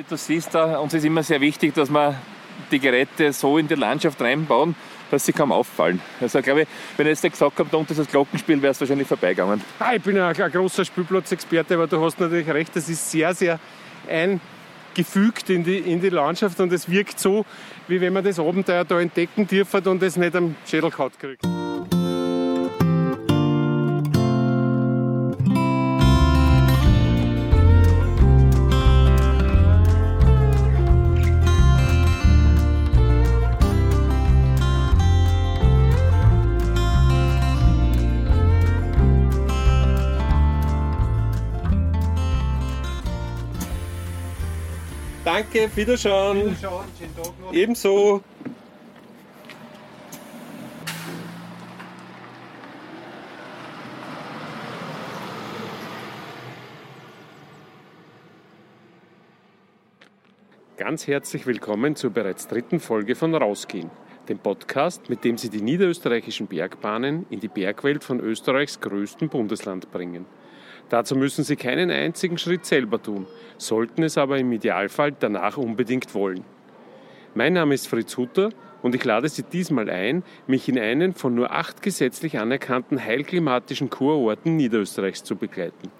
[0.00, 2.14] Wie du siehst, da, uns ist immer sehr wichtig, dass wir
[2.70, 4.74] die Geräte so in die Landschaft reinbauen,
[5.10, 6.00] dass sie kaum auffallen.
[6.22, 8.80] Also glaube ich, wenn ich jetzt gesagt habe, da unten ist das Glockenspiel, wäre es
[8.80, 9.60] wahrscheinlich vorbeigegangen.
[9.78, 13.34] Ah, ich bin ja ein großer Spielplatzexperte, aber du hast natürlich recht, das ist sehr,
[13.34, 13.60] sehr
[14.08, 17.44] eingefügt in die, in die Landschaft und es wirkt so,
[17.86, 21.44] wie wenn man das Abenteuer da entdecken dürfen und es nicht am Schädel kriegt.
[45.32, 46.38] Danke, Wiederschauen.
[46.38, 47.52] Wiederschauen, schönen Tag noch.
[47.52, 48.20] Ebenso.
[60.76, 63.88] Ganz herzlich willkommen zur bereits dritten Folge von Rausgehen,
[64.28, 69.92] dem Podcast, mit dem Sie die niederösterreichischen Bergbahnen in die Bergwelt von Österreichs größtem Bundesland
[69.92, 70.26] bringen.
[70.90, 73.26] Dazu müssen Sie keinen einzigen Schritt selber tun,
[73.58, 76.44] sollten es aber im Idealfall danach unbedingt wollen.
[77.32, 78.50] Mein Name ist Fritz Hutter
[78.82, 83.88] und ich lade Sie diesmal ein, mich in einen von nur acht gesetzlich anerkannten heilklimatischen
[83.88, 85.92] Kurorten Niederösterreichs zu begleiten.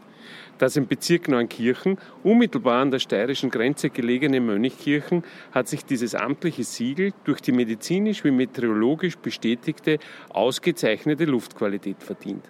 [0.58, 6.64] Das im Bezirk Neunkirchen, unmittelbar an der steirischen Grenze gelegene Mönchkirchen, hat sich dieses amtliche
[6.64, 12.44] Siegel durch die medizinisch wie meteorologisch bestätigte ausgezeichnete Luftqualität verdient.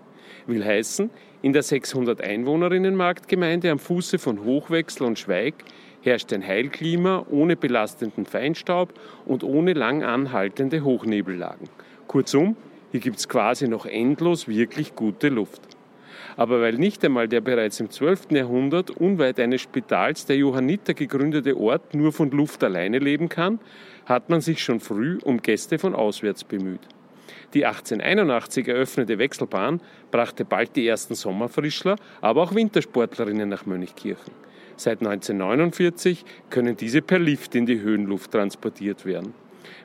[0.47, 1.11] Will heißen,
[1.43, 5.55] in der 600 Einwohnerinnen Marktgemeinde am Fuße von Hochwechsel und Schweig
[6.03, 8.95] herrscht ein Heilklima ohne belastenden Feinstaub
[9.27, 11.69] und ohne lang anhaltende Hochnebellagen.
[12.07, 12.57] Kurzum,
[12.91, 15.63] hier gibt es quasi noch endlos wirklich gute Luft.
[16.37, 18.33] Aber weil nicht einmal der bereits im 12.
[18.33, 23.61] Jahrhundert unweit eines Spitals der Johanniter gegründete Ort nur von Luft alleine leben kann,
[24.07, 26.81] hat man sich schon früh um Gäste von auswärts bemüht.
[27.55, 29.81] Die 1881 eröffnete Wechselbahn
[30.11, 34.33] brachte bald die ersten Sommerfrischler, aber auch Wintersportlerinnen nach Mönchkirchen.
[34.77, 39.35] Seit 1949 können diese per Lift in die Höhenluft transportiert werden.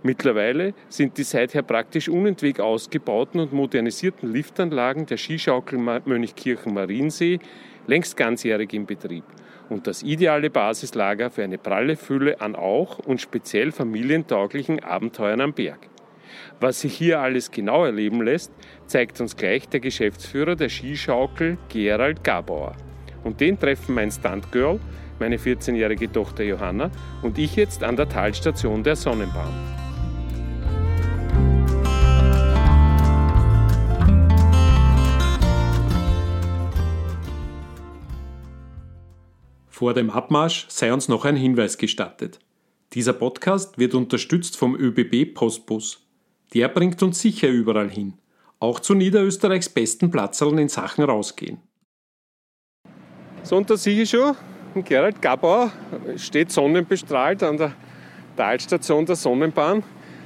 [0.03, 7.39] Mittlerweile sind die seither praktisch unentwegt ausgebauten und modernisierten Liftanlagen der Skischaukel Mönchkirchen Mariensee
[7.87, 9.23] längst ganzjährig in Betrieb
[9.69, 15.53] und das ideale Basislager für eine pralle Fülle an auch und speziell familientauglichen Abenteuern am
[15.53, 15.89] Berg.
[16.59, 18.51] Was sich hier alles genau erleben lässt,
[18.87, 22.75] zeigt uns gleich der Geschäftsführer der Skischaukel, Gerald Gabauer.
[23.23, 24.79] Und den treffen mein Stuntgirl,
[25.19, 26.91] meine 14-jährige Tochter Johanna
[27.21, 29.75] und ich jetzt an der Talstation der Sonnenbahn.
[39.67, 42.39] Vor dem Abmarsch sei uns noch ein Hinweis gestattet.
[42.93, 46.04] Dieser Podcast wird unterstützt vom ÖBB Postbus.
[46.55, 48.13] Der bringt uns sicher überall hin.
[48.59, 51.57] Auch zu Niederösterreichs besten Platzerln in Sachen rausgehen.
[53.43, 54.35] So, und da sehe ich schon,
[54.85, 55.71] Gerald Gabauer
[56.15, 57.73] steht sonnenbestrahlt an der
[58.37, 59.83] Talstation der Sonnenbahn.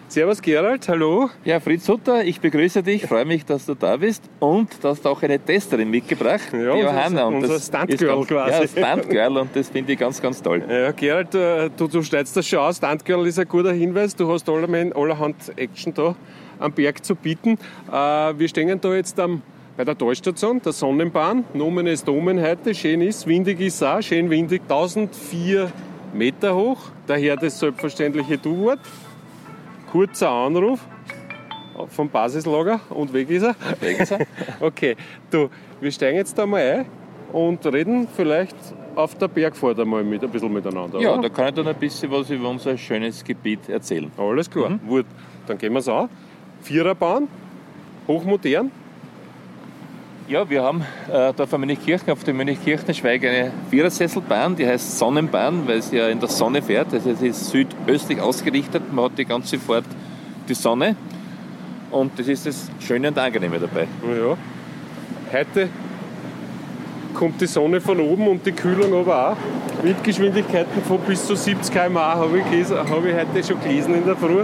[0.09, 1.29] Servus Gerald, hallo.
[1.45, 5.05] Ja, Fritz Hutter, ich begrüße dich, freue mich, dass du da bist und du hast
[5.05, 7.25] auch eine Testerin mitgebracht, ja, die Johanna.
[7.25, 8.79] Und unser Stuntgirl quasi.
[8.79, 10.63] Ja, Stuntgirl und das finde ich ganz, ganz toll.
[10.67, 14.27] Ja, Gerald, äh, du, du schneidest das schon aus, Stuntgirl ist ein guter Hinweis, du
[14.33, 16.15] hast allerhand, allerhand Action da
[16.57, 17.59] am Berg zu bieten.
[17.91, 19.43] Äh, wir stehen da jetzt am
[19.77, 21.45] bei der Talstation, der Sonnenbahn.
[21.53, 25.71] Nomen ist Domen heute, schön ist, windig ist auch, schön windig, 1004
[26.13, 28.79] Meter hoch, daher das selbstverständliche Du-Wort
[29.91, 30.79] kurzer Anruf
[31.87, 33.55] vom Basislager und weg ist er.
[33.79, 34.25] Weg ist er.
[34.59, 34.95] okay,
[35.31, 36.85] du, wir steigen jetzt da mal ein
[37.31, 38.55] und reden vielleicht
[38.95, 40.99] auf der Bergfahrt einmal mit, ein bisschen miteinander.
[40.99, 41.23] Ja, oder?
[41.23, 44.11] da kann ich dann ein bisschen was über unser schönes Gebiet erzählen.
[44.17, 44.87] Alles klar, mhm.
[44.87, 45.05] gut.
[45.47, 46.09] Dann gehen wir es an.
[46.61, 47.27] Viererbahn,
[48.07, 48.71] hochmodern.
[50.29, 55.67] Ja, wir haben äh, da von Mönchkirchen auf dem Mönchkirchenschweig eine Vierersesselbahn, die heißt Sonnenbahn,
[55.67, 56.93] weil sie ja in der Sonne fährt.
[56.93, 59.85] Also es ist südöstlich ausgerichtet, man hat die ganze Fahrt
[60.47, 60.95] die Sonne
[61.89, 63.87] und das ist das Schöne und Angenehme dabei.
[64.03, 64.37] Ja.
[65.33, 65.69] Heute
[67.15, 69.83] kommt die Sonne von oben und die Kühlung aber auch.
[69.83, 74.15] Windgeschwindigkeiten von bis zu 70 km/h habe ich, hab ich heute schon gelesen in der
[74.15, 74.43] Früh.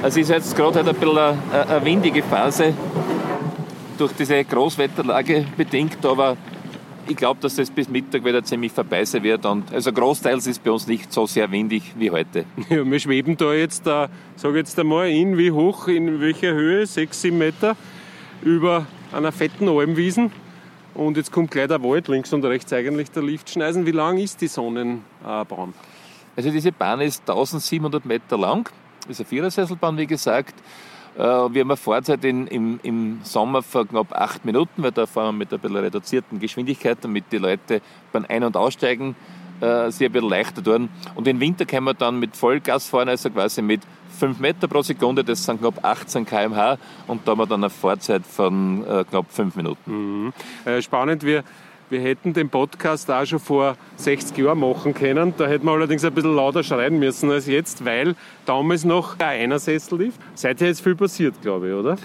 [0.00, 1.36] Also ist jetzt gerade halt ein bisschen eine,
[1.68, 2.72] eine windige Phase
[4.02, 6.36] durch diese Großwetterlage bedingt, aber
[7.06, 9.46] ich glaube, dass das bis Mittag wieder ziemlich vorbei sein wird.
[9.46, 12.44] Und also großteils ist bei uns nicht so sehr windig wie heute.
[12.68, 16.84] Ja, wir schweben da jetzt, äh, sage jetzt einmal, in wie hoch, in welcher Höhe,
[16.84, 17.76] 6, 7 Meter,
[18.42, 20.32] über einer fetten Almwiesen.
[20.94, 23.86] Und jetzt kommt gleich der Wald, links und rechts eigentlich der Liftschneisen.
[23.86, 25.74] Wie lang ist die Sonnenbahn?
[26.34, 28.68] Also diese Bahn ist 1700 Meter lang,
[29.08, 30.56] ist eine Vierersesselbahn, wie gesagt.
[31.16, 35.06] Äh, wir haben eine Fahrzeit in, im, im Sommer von knapp acht Minuten, weil da
[35.06, 37.80] fahren wir mit einer bisschen reduzierten Geschwindigkeit, damit die Leute
[38.12, 39.14] beim Ein- und Aussteigen
[39.60, 40.88] äh, sich ein bisschen leichter tun.
[41.14, 43.82] Und im Winter können wir dann mit Vollgas fahren, also quasi mit
[44.18, 47.70] 5 Meter pro Sekunde, das sind knapp 18 km/h und da haben wir dann eine
[47.70, 50.24] Fahrzeit von äh, knapp 5 Minuten.
[50.24, 50.32] Mhm.
[50.64, 51.44] Äh, spannend, wir
[51.92, 55.34] wir hätten den Podcast auch schon vor 60 Jahren machen können.
[55.36, 58.16] Da hätten wir allerdings ein bisschen lauter schreien müssen als jetzt, weil
[58.46, 60.14] damals noch einer Sessel lief.
[60.34, 61.98] Seither ist viel passiert, glaube ich, oder?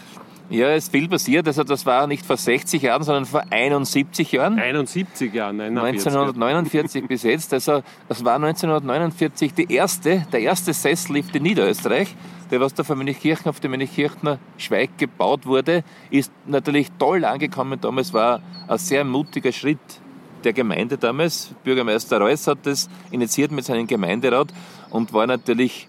[0.50, 1.48] Ja, es ist viel passiert.
[1.48, 4.58] Also das war nicht vor 60 Jahren, sondern vor 71 Jahren.
[4.58, 7.54] 71 Jahren, nein, 1949 bis jetzt.
[7.54, 12.16] Also das war 1949 die erste, der erste Sessellift in Niederösterreich
[12.52, 17.80] der was da von Münchkirchen auf dem Münchkirchner Schweig gebaut wurde, ist natürlich toll angekommen.
[17.82, 19.80] Damals war ein sehr mutiger Schritt
[20.44, 21.54] der Gemeinde damals.
[21.64, 24.54] Bürgermeister Reuss hat das initiiert mit seinem Gemeinderat
[24.90, 25.88] und war natürlich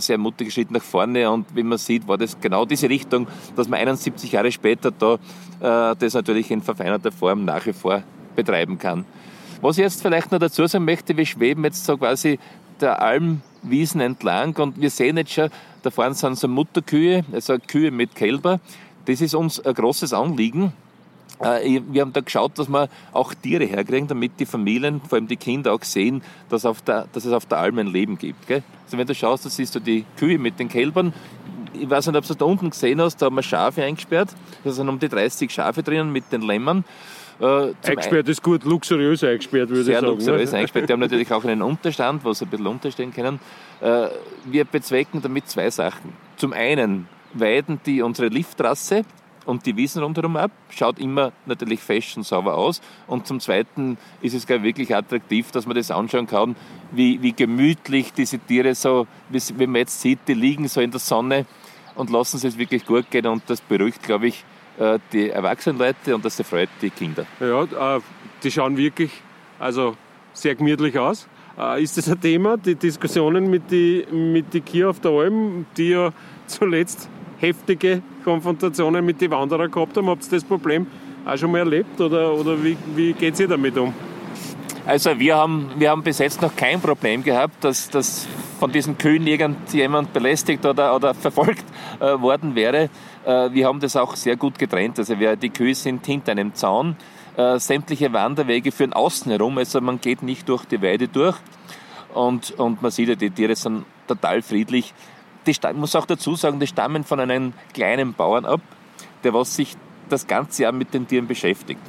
[0.00, 1.30] sehr mutiger Schritt nach vorne.
[1.30, 3.26] Und wie man sieht, war das genau diese Richtung,
[3.56, 5.14] dass man 71 Jahre später da
[5.60, 8.02] äh, das natürlich in verfeinerter Form nach wie vor
[8.34, 9.04] betreiben kann.
[9.60, 12.38] Was ich jetzt vielleicht noch dazu sagen möchte, wir schweben jetzt so quasi
[12.80, 15.50] der Almwiesen entlang und wir sehen jetzt schon,
[15.82, 18.60] da vorne sind so Mutterkühe, also Kühe mit Kälber.
[19.04, 20.72] Das ist uns ein großes Anliegen.
[21.40, 25.26] Äh, wir haben da geschaut, dass wir auch Tiere herkriegen, damit die Familien, vor allem
[25.26, 28.46] die Kinder, auch sehen, dass, der, dass es auf der Alm ein Leben gibt.
[28.46, 28.62] Gell?
[28.84, 31.12] Also wenn du schaust, da siehst du die Kühe mit den Kälbern.
[31.72, 34.30] Ich weiß nicht, ob du da unten gesehen hast, da haben wir Schafe eingesperrt.
[34.64, 36.84] Da sind um die 30 Schafe drinnen mit den Lämmern.
[37.40, 40.00] Äh, eingesperrt ist gut, luxuriös eingesperrt, würde ich sagen.
[40.00, 40.58] Sehr luxuriös ne?
[40.58, 40.88] eingesperrt.
[40.88, 43.40] Die haben natürlich auch einen Unterstand, wo sie ein bisschen unterstehen können.
[43.80, 44.08] Äh,
[44.44, 46.12] wir bezwecken damit zwei Sachen.
[46.36, 49.04] Zum einen weiden die unsere Lifttrasse
[49.50, 50.52] und die Wiesen rundherum ab.
[50.70, 51.80] Schaut immer natürlich
[52.16, 52.80] und sauber aus.
[53.06, 56.56] Und zum Zweiten ist es gar wirklich attraktiv, dass man das anschauen kann,
[56.92, 61.00] wie, wie gemütlich diese Tiere so, wie man jetzt sieht, die liegen so in der
[61.00, 61.46] Sonne
[61.96, 63.26] und lassen es wirklich gut gehen.
[63.26, 64.44] Und das beruhigt, glaube ich,
[64.78, 67.26] äh, die erwachsenen Leute und das erfreut die Kinder.
[67.40, 68.00] Ja, äh,
[68.42, 69.10] die schauen wirklich
[69.58, 69.96] also
[70.32, 71.26] sehr gemütlich aus.
[71.58, 75.66] Äh, ist das ein Thema, die Diskussionen mit den mit die Kier auf der Alm,
[75.76, 76.12] die ja
[76.46, 77.08] zuletzt
[77.40, 80.08] heftige Konfrontationen mit den Wanderern gehabt haben?
[80.08, 80.86] Habt ihr das Problem
[81.24, 83.92] auch schon mal erlebt oder, oder wie, wie geht ihr damit um?
[84.86, 88.26] Also wir haben, wir haben bis jetzt noch kein Problem gehabt, dass, dass
[88.58, 91.64] von diesen Kühen irgendjemand belästigt oder, oder verfolgt
[92.00, 92.90] äh, worden wäre.
[93.24, 94.98] Äh, wir haben das auch sehr gut getrennt.
[94.98, 96.96] Also wir, die Kühe sind hinter einem Zaun.
[97.36, 101.36] Äh, sämtliche Wanderwege führen außen herum, also man geht nicht durch die Weide durch.
[102.12, 104.92] Und, und man sieht ja, die Tiere sind total friedlich.
[105.46, 108.60] Die, ich muss auch dazu sagen, die stammen von einem kleinen Bauern ab,
[109.24, 109.76] der was sich
[110.08, 111.80] das ganze Jahr mit den Tieren beschäftigt.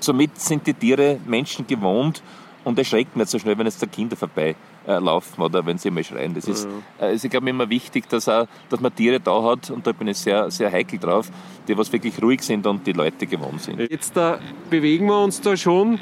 [0.00, 2.22] Somit sind die Tiere Menschen gewohnt
[2.64, 4.54] und erschrecken nicht so schnell, wenn jetzt da Kinder vorbei
[4.86, 6.34] äh, laufen oder wenn sie mal schreien.
[6.34, 6.66] Das ist,
[6.98, 9.92] äh, also ich glaube immer wichtig, dass, auch, dass man Tiere da hat und da
[9.92, 11.30] bin ich sehr, sehr heikel drauf,
[11.68, 13.80] die was wirklich ruhig sind und die Leute gewohnt sind.
[13.80, 14.38] Jetzt da
[14.70, 15.98] bewegen wir uns da schon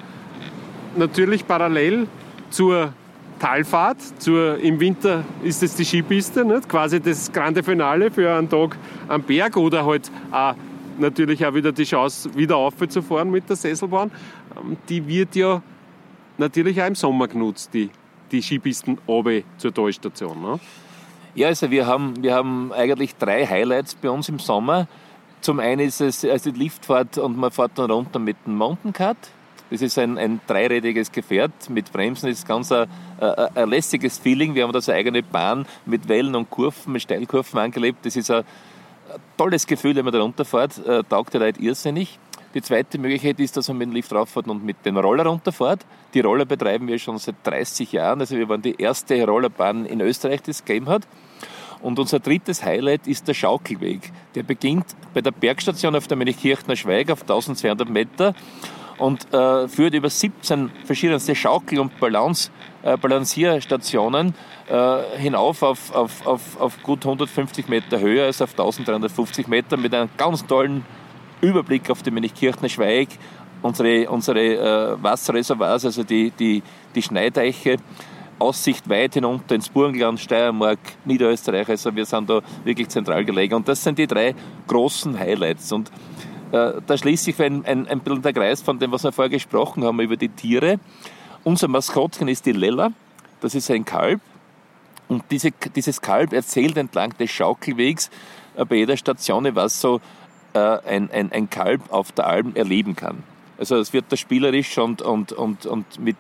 [0.96, 2.08] natürlich parallel
[2.50, 2.92] zur
[3.40, 3.98] Talfahrt.
[4.18, 6.68] Zur, Im Winter ist es die Skipiste, nicht?
[6.68, 8.76] quasi das grande Finale für einen Tag
[9.08, 10.54] am Berg oder halt auch
[10.98, 14.10] natürlich auch wieder die Chance, wieder aufzufahren mit der Sesselbahn.
[14.56, 15.62] Ähm, die wird ja
[16.38, 17.90] natürlich auch im Sommer genutzt, die,
[18.30, 20.40] die Skipisten oben zur Talstation.
[20.40, 20.60] Ne?
[21.34, 24.86] Ja, also wir haben, wir haben eigentlich drei Highlights bei uns im Sommer.
[25.40, 28.92] Zum einen ist es also die Liftfahrt und man fährt dann runter mit dem Mountain
[28.92, 29.16] Cut.
[29.70, 32.28] Das ist ein, ein dreirädiges Gefährt mit Bremsen.
[32.28, 32.88] Das ist ganz ein,
[33.20, 34.54] ein, ein lässiges Feeling.
[34.54, 38.04] Wir haben da so eine eigene Bahn mit Wellen und Kurven, mit Steilkurven angelebt.
[38.04, 38.44] Das ist ein,
[39.36, 40.78] tolles Gefühl, wenn man da runterfährt.
[40.86, 42.18] Äh, taugt die Leute irrsinnig.
[42.54, 45.86] Die zweite Möglichkeit ist, dass man mit dem Lift rauffährt und mit dem Roller runterfährt.
[46.14, 48.20] Die Roller betreiben wir schon seit 30 Jahren.
[48.20, 51.06] Also wir waren die erste Rollerbahn in Österreich, die es gegeben hat.
[51.80, 54.12] Und unser drittes Highlight ist der Schaukelweg.
[54.34, 54.84] Der beginnt
[55.14, 58.34] bei der Bergstation auf der Münchkirchner Schweig auf 1200 Meter
[59.00, 62.50] und äh, führt über 17 verschiedenste Schaukel- und Balance,
[62.82, 64.34] äh, Balancierstationen
[64.68, 69.94] äh, hinauf auf, auf, auf, auf gut 150 Meter Höhe, also auf 1350 Meter mit
[69.94, 70.84] einem ganz tollen
[71.40, 73.08] Überblick auf den Münchkirchner Schweig,
[73.62, 76.62] unsere, unsere äh, Wasserreservoirs, also die, die,
[76.94, 77.78] die Schneideiche,
[78.38, 81.68] Aussicht weit hinunter ins Burgenland, Steiermark, Niederösterreich.
[81.68, 83.54] Also wir sind da wirklich zentral gelegen.
[83.54, 84.34] Und das sind die drei
[84.66, 85.70] großen Highlights.
[85.72, 85.90] Und
[86.50, 89.84] da schließt sich ein, ein, ein bisschen der Kreis von dem, was wir vorher gesprochen
[89.84, 90.78] haben über die Tiere.
[91.44, 92.92] Unser Maskottchen ist die Lella.
[93.40, 94.20] Das ist ein Kalb.
[95.08, 98.10] Und diese, dieses Kalb erzählt entlang des Schaukelwegs
[98.56, 100.00] äh, bei jeder Station, was so
[100.52, 103.22] äh, ein, ein, ein Kalb auf der Alm erleben kann.
[103.58, 106.16] Also es wird da spielerisch und, und, und, und mit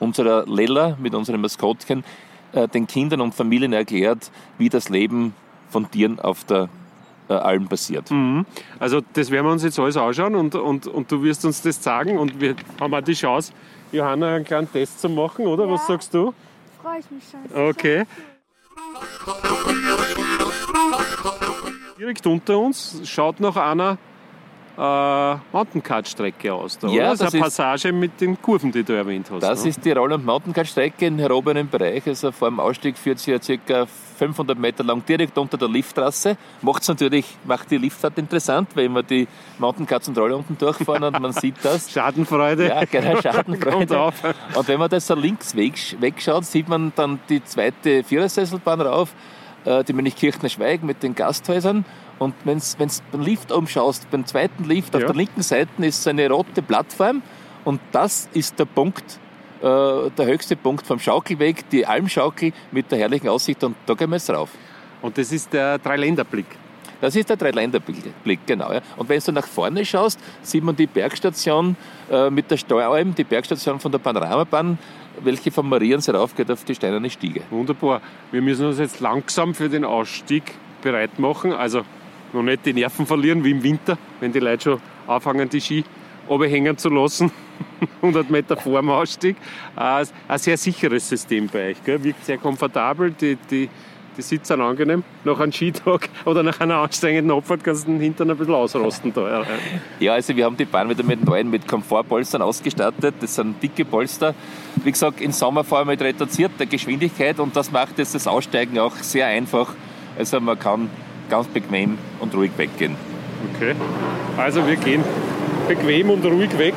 [0.00, 2.04] unserer Lella, mit unserem Maskottchen,
[2.52, 5.34] äh, den Kindern und Familien erklärt, wie das Leben
[5.70, 6.68] von Tieren auf der
[7.28, 8.10] äh, Alm passiert.
[8.10, 8.46] Mhm.
[8.78, 11.82] Also das werden wir uns jetzt alles anschauen und, und, und du wirst uns das
[11.82, 13.52] sagen und wir haben auch die Chance,
[13.92, 15.64] Johanna einen kleinen Test zu machen, oder?
[15.66, 15.72] Ja.
[15.72, 16.34] Was sagst du?
[16.82, 17.68] Freue ich mich schon.
[17.68, 18.04] Okay.
[21.98, 23.96] Direkt unter uns schaut nach einer
[24.76, 26.78] äh, Mountaincut-Strecke aus.
[26.78, 27.08] Da, Ja, oder?
[27.10, 29.42] Also das eine ist- Passage mit den Kurven, die du erwähnt hast.
[29.42, 29.70] Das ne?
[29.70, 32.06] ist die Roll- und Mountaincut-Strecke in erhobenen Bereich.
[32.06, 33.86] Also vor dem Ausstieg führt sie ja ca.
[34.16, 36.36] 500 Meter lang direkt unter der Lifttrasse.
[36.62, 41.20] Macht's natürlich, macht die Liftfahrt interessant, weil immer die Mountaincuts und Roller unten durchfahren und
[41.20, 41.90] man sieht das.
[41.92, 42.68] Schadenfreude.
[42.68, 44.00] Ja, genau, Schadenfreude.
[44.00, 44.14] auf.
[44.54, 49.14] Und wenn man das so links weg, wegschaut, sieht man dann die zweite Vierersesselbahn rauf,
[49.64, 51.84] äh, die Mönchkirchner Schweig mit den Gasthäusern.
[52.18, 55.08] Und wenn du beim Lift umschaust, beim zweiten Lift auf Ja.
[55.08, 57.22] der linken Seite ist so eine rote Plattform.
[57.64, 59.18] Und das ist der Punkt,
[59.66, 63.62] der höchste Punkt vom Schaukelweg, die Almschaukel mit der herrlichen Aussicht.
[63.64, 64.50] Und da gehen wir jetzt rauf.
[65.02, 66.46] Und das ist der Dreiländerblick.
[67.00, 68.72] Das ist der Dreiländerblick, genau.
[68.72, 68.80] Ja.
[68.96, 71.76] Und wenn du nach vorne schaust, sieht man die Bergstation
[72.10, 74.78] äh, mit der Steueralm, die Bergstation von der Panoramabahn,
[75.22, 77.42] welche von Mariens raufgeht auf die steinerne Stiege.
[77.50, 78.00] Wunderbar.
[78.32, 81.52] Wir müssen uns jetzt langsam für den Ausstieg bereit machen.
[81.52, 81.82] Also
[82.32, 85.84] noch nicht die Nerven verlieren wie im Winter, wenn die Leute schon anfangen, die Ski
[86.28, 87.30] hängen zu lassen.
[88.02, 89.36] 100 Meter vor dem Ausstieg.
[89.74, 90.06] Ein
[90.36, 91.84] sehr sicheres System bei euch.
[91.84, 92.02] Gell?
[92.02, 93.10] Wirkt sehr komfortabel.
[93.12, 93.68] Die, die,
[94.16, 95.04] die Sitze sind angenehm.
[95.24, 99.12] Nach einem Skitag oder nach einer anstrengenden Abfahrt kannst du den Hintern ein bisschen ausrosten.
[99.12, 99.44] Da.
[100.00, 103.14] Ja, also wir haben die Bahn wieder mit neuen, mit Komfortpolstern ausgestattet.
[103.20, 104.34] Das sind dicke Polster.
[104.82, 108.78] Wie gesagt, im Sommer vor allem mit reduzierter Geschwindigkeit und das macht jetzt das Aussteigen
[108.78, 109.74] auch sehr einfach.
[110.18, 110.90] Also man kann
[111.28, 112.96] ganz bequem und ruhig weggehen.
[113.54, 113.74] Okay.
[114.36, 115.04] Also wir gehen
[115.68, 116.74] bequem und ruhig weg.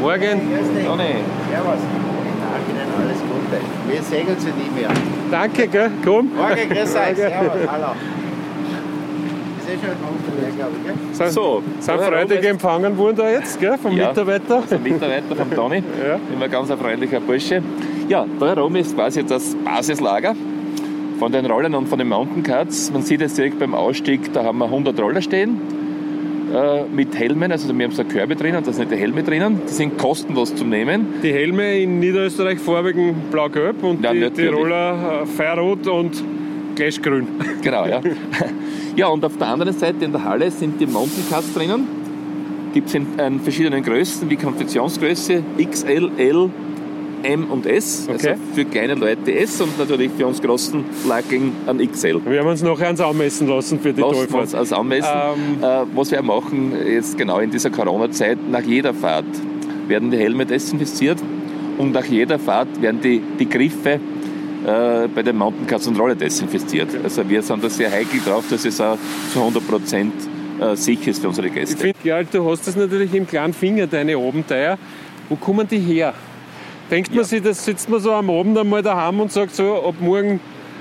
[0.00, 0.20] Morgen.
[0.20, 1.04] Toni,
[1.50, 1.80] Servus.
[2.68, 3.60] Ihnen alles Gute.
[3.92, 4.90] Wir sehen uns ja nie mehr.
[5.30, 5.90] Danke, gell?
[6.04, 6.30] komm.
[6.36, 7.16] Morgen, grüß euch.
[7.16, 7.68] Servus.
[7.70, 7.92] Hallo.
[9.58, 11.16] Ist eh schon ein glaube ich?
[11.16, 12.00] Sind, So, sind
[12.40, 14.08] ist- empfangen worden da jetzt, gell, vom Ja.
[14.08, 14.62] Mitarbeiter.
[14.70, 15.76] der Mitarbeiter vom Toni.
[16.06, 16.18] Ja.
[16.34, 17.62] Immer ganz ein freundlicher Bursche.
[18.08, 20.34] Ja, da herum ist quasi das Basislager
[21.18, 22.92] von den Rollern und von den Mountaincards.
[22.92, 25.60] Man sieht jetzt direkt beim Ausstieg, da haben wir 100 Roller stehen
[26.54, 27.50] äh, mit Helmen.
[27.52, 29.62] Also wir haben so Körbe drinnen, da sind die Helme drinnen.
[29.68, 31.14] Die sind kostenlos zum Nehmen.
[31.22, 34.30] Die Helme in Niederösterreich farbigen blau-gelb und Ja, die.
[34.30, 36.22] Tiroler äh, feierrot und
[36.74, 37.26] gleichgrün.
[37.62, 38.00] Genau, ja.
[38.96, 41.86] ja, und auf der anderen Seite in der Halle sind die Mountaincards drinnen.
[42.72, 46.50] Gibt es in, in verschiedenen Größen, wie Konfektionsgröße XL, L,
[47.24, 48.06] M und S.
[48.08, 48.30] Okay.
[48.30, 52.20] Also für kleine Leute S und natürlich für uns großen Lagging ein XL.
[52.26, 54.54] Wir haben uns nachher eins anmessen lassen für die Lassen uns Tollfahrt.
[54.54, 55.10] als anmessen.
[55.12, 59.24] Ähm, Äh, was wir machen jetzt genau in dieser Corona-Zeit, nach jeder Fahrt
[59.88, 61.18] werden die Helme desinfiziert
[61.78, 63.98] und nach jeder Fahrt werden die, die Griffe
[64.66, 66.88] äh, bei den Mountaincards und Roller desinfiziert.
[67.02, 68.96] Also wir sind da sehr heikel drauf, dass es auch
[69.32, 70.12] zu 100 Prozent
[70.60, 71.76] äh, sicher ist für unsere Ich Gäste.
[71.76, 74.78] finde, ja, du hast das natürlich im kleinen Finger, deine Abenteuer.
[75.28, 76.14] Wo kommen die her?
[76.90, 79.94] Denkt man sich, das sitzt man so am Abend einmal daheim und sagt so, ab
[80.00, 80.38] morgen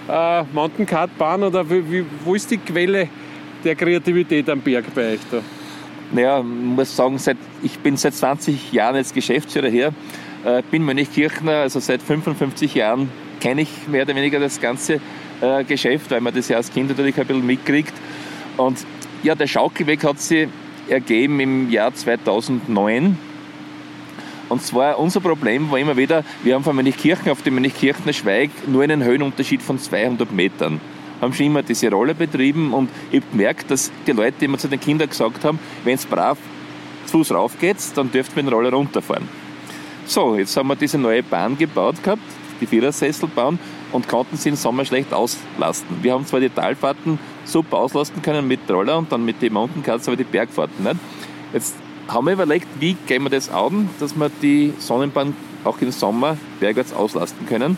[0.10, 3.08] äh, Mountain-Kart-Bahn oder wie, wie, wo ist die Quelle
[3.64, 5.40] der Kreativität am Berg bei euch da?
[6.12, 9.94] Naja, ich muss sagen, seit, ich bin seit 20 Jahren jetzt Geschäftsführer hier,
[10.44, 15.00] äh, bin Mönchkirchner, also seit 55 Jahren kenne ich mehr oder weniger das ganze
[15.42, 17.94] äh, Geschäft, weil man das ja als Kind natürlich ein bisschen mitkriegt.
[18.58, 18.86] Und
[19.24, 20.50] ja, der Schaukelweg hat sich
[20.90, 23.18] ergeben im Jahr 2009.
[24.54, 28.52] Und zwar unser Problem war immer wieder, wir haben von Mönchkirchen auf den Mönchkirchner Schweig
[28.68, 30.80] nur einen Höhenunterschied von 200 Metern.
[31.20, 34.68] Haben schon immer diese Rolle betrieben und ich habe gemerkt, dass die Leute immer zu
[34.68, 36.38] den Kindern gesagt haben, wenn es brav
[37.08, 39.28] zu Fuß rauf geht, dann dürft ihr mit dem Roller runterfahren.
[40.06, 42.22] So, jetzt haben wir diese neue Bahn gebaut gehabt,
[42.62, 43.58] die Vierersesselbahn,
[43.92, 46.04] und konnten sie im Sommer schlecht auslasten.
[46.04, 50.08] Wir haben zwar die Talfahrten super auslasten können mit Roller und dann mit den Mountaincards,
[50.08, 50.98] aber die Bergfahrten nicht.
[51.54, 51.76] Jetzt
[52.08, 56.38] haben wir überlegt, wie gehen wir das an, dass wir die Sonnenbahn auch im Sommer
[56.60, 57.78] bergwärts auslasten können.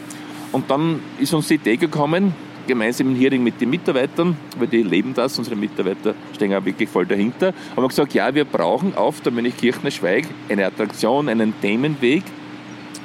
[0.51, 2.34] Und dann ist uns die Idee gekommen,
[2.67, 6.89] gemeinsam im Hearing mit den Mitarbeitern, weil die leben das, unsere Mitarbeiter stehen auch wirklich
[6.89, 11.53] voll dahinter, haben wir gesagt, ja, wir brauchen auf der Mönchkirchner Schweig eine Attraktion, einen
[11.62, 12.24] Themenweg,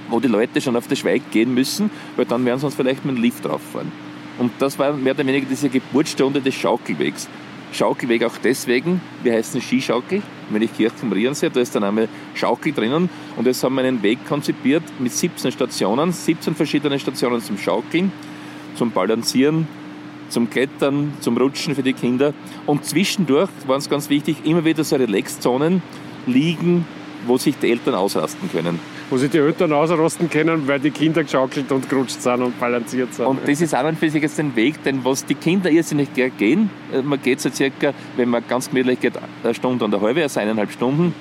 [0.08, 3.04] wo die Leute schon auf den Schweig gehen müssen, weil dann werden sie uns vielleicht
[3.04, 3.92] mit dem Lift rauffahren.
[4.38, 7.28] Und das war mehr oder weniger diese Geburtsstunde des Schaukelwegs.
[7.72, 13.08] Schaukelweg auch deswegen, wir heißen Skischaukel, Mönchkirchen Mariensee, da ist der Name Schaukel drinnen.
[13.36, 18.12] Und jetzt haben wir einen Weg konzipiert mit 17 Stationen, 17 verschiedene Stationen zum Schaukeln,
[18.74, 19.68] zum Balancieren,
[20.28, 22.34] zum Klettern, zum Rutschen für die Kinder.
[22.66, 25.82] Und zwischendurch war uns ganz wichtig, immer wieder so Relax-Zonen,
[26.26, 26.86] liegen,
[27.26, 28.78] wo sich die Eltern ausrasten können.
[29.10, 33.14] Wo sich die Eltern ausrasten können, weil die Kinder geschaukelt und gerutscht sind und balanciert
[33.14, 33.26] sind.
[33.26, 36.12] Und das ist an und für sich jetzt ein Weg, denn was die Kinder irrsinnig
[36.14, 39.94] gerne gehen, äh, man geht so circa, wenn man ganz gemütlich geht, eine Stunde und
[39.94, 41.14] eine halbe, also eineinhalb Stunden,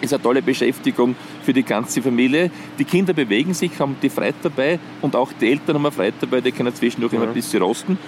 [0.00, 2.50] ist eine tolle Beschäftigung für die ganze Familie.
[2.78, 6.14] Die Kinder bewegen sich, haben die Freude dabei und auch die Eltern haben eine Freude
[6.20, 7.98] dabei, die können zwischendurch immer ein bisschen rosten.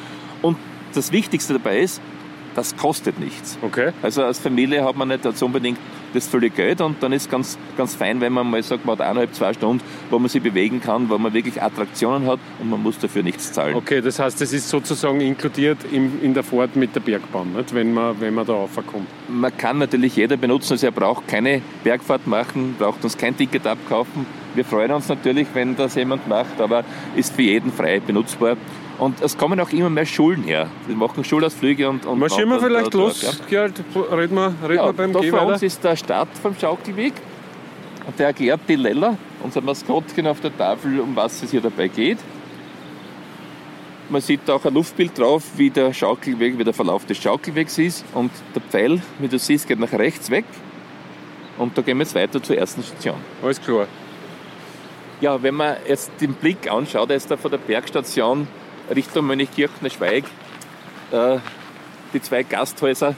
[0.43, 0.57] Und
[0.93, 2.01] das Wichtigste dabei ist,
[2.55, 3.59] das kostet nichts.
[3.63, 3.93] Okay.
[4.03, 5.79] Also als Familie hat man nicht jetzt unbedingt
[6.15, 9.07] das völlige Geld und dann ist ganz, ganz fein, wenn man mal sagt, man hat
[9.07, 12.83] eineinhalb, zwei Stunden, wo man sich bewegen kann, wo man wirklich Attraktionen hat und man
[12.83, 13.75] muss dafür nichts zahlen.
[13.75, 17.75] Okay, das heißt, das ist sozusagen inkludiert in, in der Fahrt mit der Bergbahn, nicht?
[17.75, 19.07] Wenn, man, wenn man da raufkommt.
[19.29, 23.67] Man kann natürlich jeder benutzen, also er braucht keine Bergfahrt machen, braucht uns kein Ticket
[23.67, 24.27] abkaufen.
[24.55, 26.85] Wir freuen uns natürlich, wenn das jemand macht, aber
[27.17, 28.57] ist für jeden frei benutzbar.
[28.99, 30.69] Und es kommen auch immer mehr Schulen her.
[30.87, 32.07] Wir machen Schulausflüge und.
[32.07, 33.31] und Marschieren wir vielleicht da- los, ja.
[33.51, 33.83] Gerald?
[34.13, 35.53] Reden wir, reden Ja, wir beim Geh vor weiter.
[35.55, 37.13] uns ist der Start vom Schaukelweg.
[38.07, 41.89] Und der erklärt die Lella, unser Maskottchen auf der Tafel, um was es hier dabei
[41.89, 42.19] geht.
[44.11, 48.05] Man sieht auch ein Luftbild drauf, wie der Schaukelweg, wie der Verlauf des Schaukelwegs ist.
[48.13, 50.45] Und der Pfeil, wie du siehst, geht nach rechts weg.
[51.57, 53.17] Und da gehen wir jetzt weiter zur ersten Station.
[53.43, 53.87] Alles klar.
[55.21, 58.47] Ja, wenn man jetzt den Blick anschaut, da ist da von der Bergstation
[58.95, 60.25] Richtung Mönchkirchner Schweig
[61.13, 61.39] äh,
[62.13, 63.15] die zwei Gasthäuser,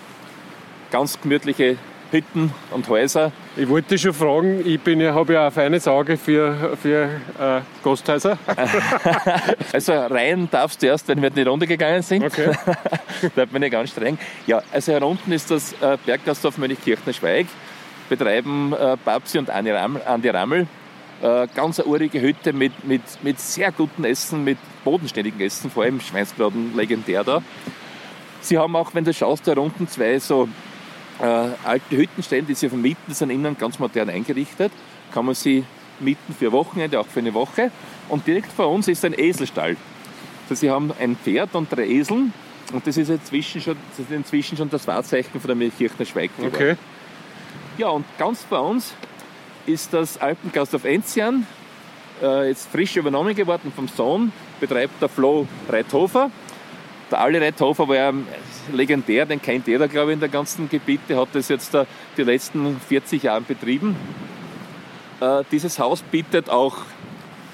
[0.90, 1.76] ganz gemütliche
[2.10, 3.32] Hütten und Häuser.
[3.56, 7.10] Ich wollte dich schon fragen, ich bin ja, habe ja ein feines Auge für, für
[7.38, 8.38] äh, Gasthäuser.
[9.72, 12.24] Also rein darfst du erst, wenn wir in die Runde gegangen sind.
[12.24, 12.52] Okay.
[13.34, 14.18] da bin ich ganz streng.
[14.46, 17.46] Ja, also hier unten ist das äh, Berggasthof Mönchkirchner Schweig.
[18.08, 19.70] Betreiben äh, Babsi und Andi
[20.30, 20.66] Rammel.
[21.22, 25.84] Äh, ganz eine urige Hütte mit, mit, mit sehr gutem Essen, mit bodenständigem Essen, vor
[25.84, 27.42] allem Schweinsbraten legendär da.
[28.42, 30.48] Sie haben auch, wenn du schaust, da unten zwei so
[31.20, 34.72] äh, alte Hüttenstellen, die sie vermieten, sind innen ganz modern eingerichtet.
[35.12, 35.64] Kann man sie
[36.00, 37.70] mieten für Wochenende, auch für eine Woche.
[38.08, 39.76] Und direkt vor uns ist ein Eselstall.
[40.48, 42.32] Also sie haben ein Pferd und drei Eseln.
[42.72, 46.30] Und das ist inzwischen schon das, inzwischen schon das Wahrzeichen von der Milchkirchner Schweig.
[46.44, 46.76] Okay.
[47.78, 48.94] Ja, und ganz bei uns
[49.66, 51.46] ist das Alpengasthof Enzian,
[52.22, 56.30] äh, jetzt frisch übernommen geworden vom Sohn, betreibt der Flo Reithofer.
[57.10, 58.12] Der Ali Reithofer war ja
[58.72, 61.00] legendär, den kennt jeder, glaube ich, in der ganzen Gebiet.
[61.08, 63.96] Der hat das jetzt da die letzten 40 Jahre betrieben.
[65.20, 66.78] Äh, dieses Haus bietet auch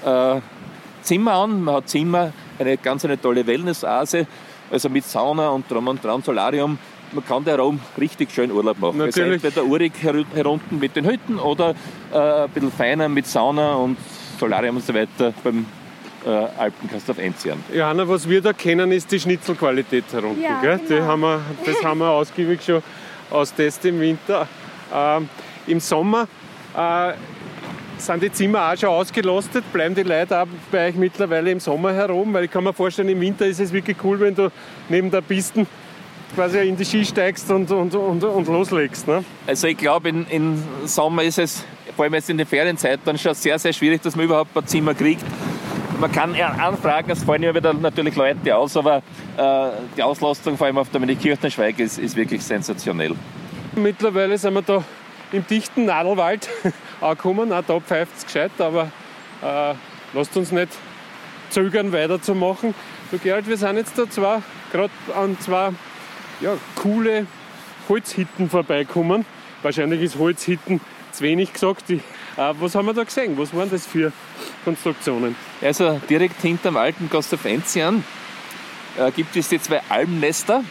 [0.05, 0.39] äh,
[1.01, 1.63] Zimmer an.
[1.63, 4.27] Man hat Zimmer, eine ganz eine tolle Wellnessase,
[4.71, 6.77] also mit Sauna und drum und dran, Solarium.
[7.13, 8.97] Man kann da oben richtig schön Urlaub machen.
[8.97, 9.43] Natürlich.
[9.43, 11.75] Also entweder urig her herunten mit den Hütten oder
[12.11, 13.97] äh, ein bisschen feiner mit Sauna und
[14.39, 15.65] Solarium und so weiter beim
[16.25, 17.63] äh, Alpenkasthof Enzian.
[17.73, 20.41] Johanna, was wir da kennen, ist die Schnitzelqualität herunten.
[20.41, 20.79] Ja, gell?
[20.79, 21.05] Die genau.
[21.05, 22.81] haben wir, das haben wir ausgiebig schon
[23.29, 24.47] austestet im Winter.
[24.93, 25.29] Ähm,
[25.67, 26.27] Im Sommer
[26.75, 27.13] äh,
[27.97, 29.63] sind die Zimmer auch schon ausgelastet.
[29.71, 32.33] Bleiben die Leute auch bei euch mittlerweile im Sommer herum?
[32.33, 34.51] Weil ich kann mir vorstellen, im Winter ist es wirklich cool, wenn du
[34.89, 35.67] neben der Pisten
[36.35, 39.07] quasi in die Ski steigst und, und, und, und loslegst.
[39.07, 39.23] Ne?
[39.47, 41.63] Also ich glaube, im in Sommer ist es,
[41.95, 44.65] vor allem jetzt in der Ferienzeit, dann schon sehr, sehr schwierig, dass man überhaupt ein
[44.65, 45.23] Zimmer kriegt.
[45.99, 48.97] Man kann anfragen, es fallen ja wieder natürlich Leute aus, aber
[49.37, 53.15] äh, die Auslastung, vor allem auf der Kirchner Schweig, ist, ist wirklich sensationell.
[53.75, 54.83] Mittlerweile sind wir da
[55.31, 56.49] im dichten Nadelwald
[57.01, 57.53] angekommen.
[57.53, 58.91] Auch da pfeift es gescheit, aber
[59.41, 59.73] äh,
[60.13, 60.69] lasst uns nicht
[61.49, 62.73] zögern, weiterzumachen.
[63.11, 64.41] Du Gerald, wir sind jetzt da zwar
[64.71, 65.71] gerade an zwei
[66.41, 67.27] ja, coole
[67.89, 69.25] Holzhitten vorbeikommen.
[69.61, 71.89] Wahrscheinlich ist Holzhitten zu wenig gesagt.
[71.89, 73.37] Die, äh, was haben wir da gesehen?
[73.37, 74.11] Was waren das für
[74.63, 75.35] Konstruktionen?
[75.61, 78.03] Also direkt hinterm alten Gasthof Enzian
[78.97, 80.63] äh, gibt es die zwei Almnester.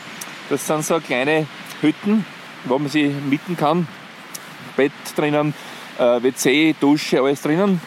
[0.49, 1.47] Das sind so kleine
[1.81, 2.25] Hütten,
[2.65, 3.87] wo man sie mieten kann.
[4.77, 5.55] Bett drinnen,
[5.99, 7.81] äh, WC, Dusche, alles drinnen.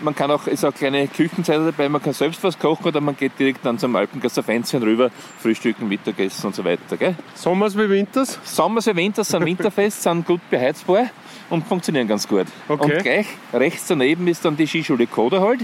[0.00, 3.16] Man kann auch, ist auch kleine Küchenzeile dabei, man kann selbst was kochen oder man
[3.16, 6.96] geht direkt dann zum Alpengasthof Enzian rüber, frühstücken, Mittagessen und so weiter.
[6.96, 7.14] Gell?
[7.34, 8.38] Sommers wie Winters?
[8.44, 11.06] Sommers wie Winters sind winterfest, sind gut beheizbar
[11.50, 12.46] und funktionieren ganz gut.
[12.68, 12.94] Okay.
[12.94, 15.60] Und gleich rechts daneben ist dann die Skischule Koderhold.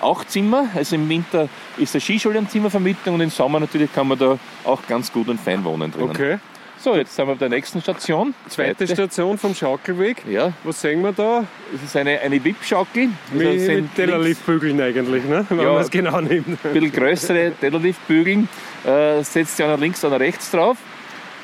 [0.00, 4.08] Auch Zimmer, also im Winter ist eine Skischule und Zimmervermietung und im Sommer natürlich kann
[4.08, 6.10] man da auch ganz gut und fein wohnen drinnen.
[6.10, 6.38] Okay.
[6.82, 8.34] So, jetzt sind wir auf der nächsten Station.
[8.48, 10.24] Zweite Station vom Schaukelweg.
[10.28, 11.44] Ja, Was sehen wir da?
[11.72, 13.08] es ist eine, eine VIP-Schaukel.
[13.32, 15.46] Also Mit, sind mit links Tellerliftbügeln eigentlich, ne?
[15.48, 15.72] wenn Ja.
[15.74, 16.48] man es genau nimmt.
[16.48, 18.48] ein bisschen größere Tellerliftbügeln,
[18.84, 20.76] äh, setzt sich einer links, einer rechts drauf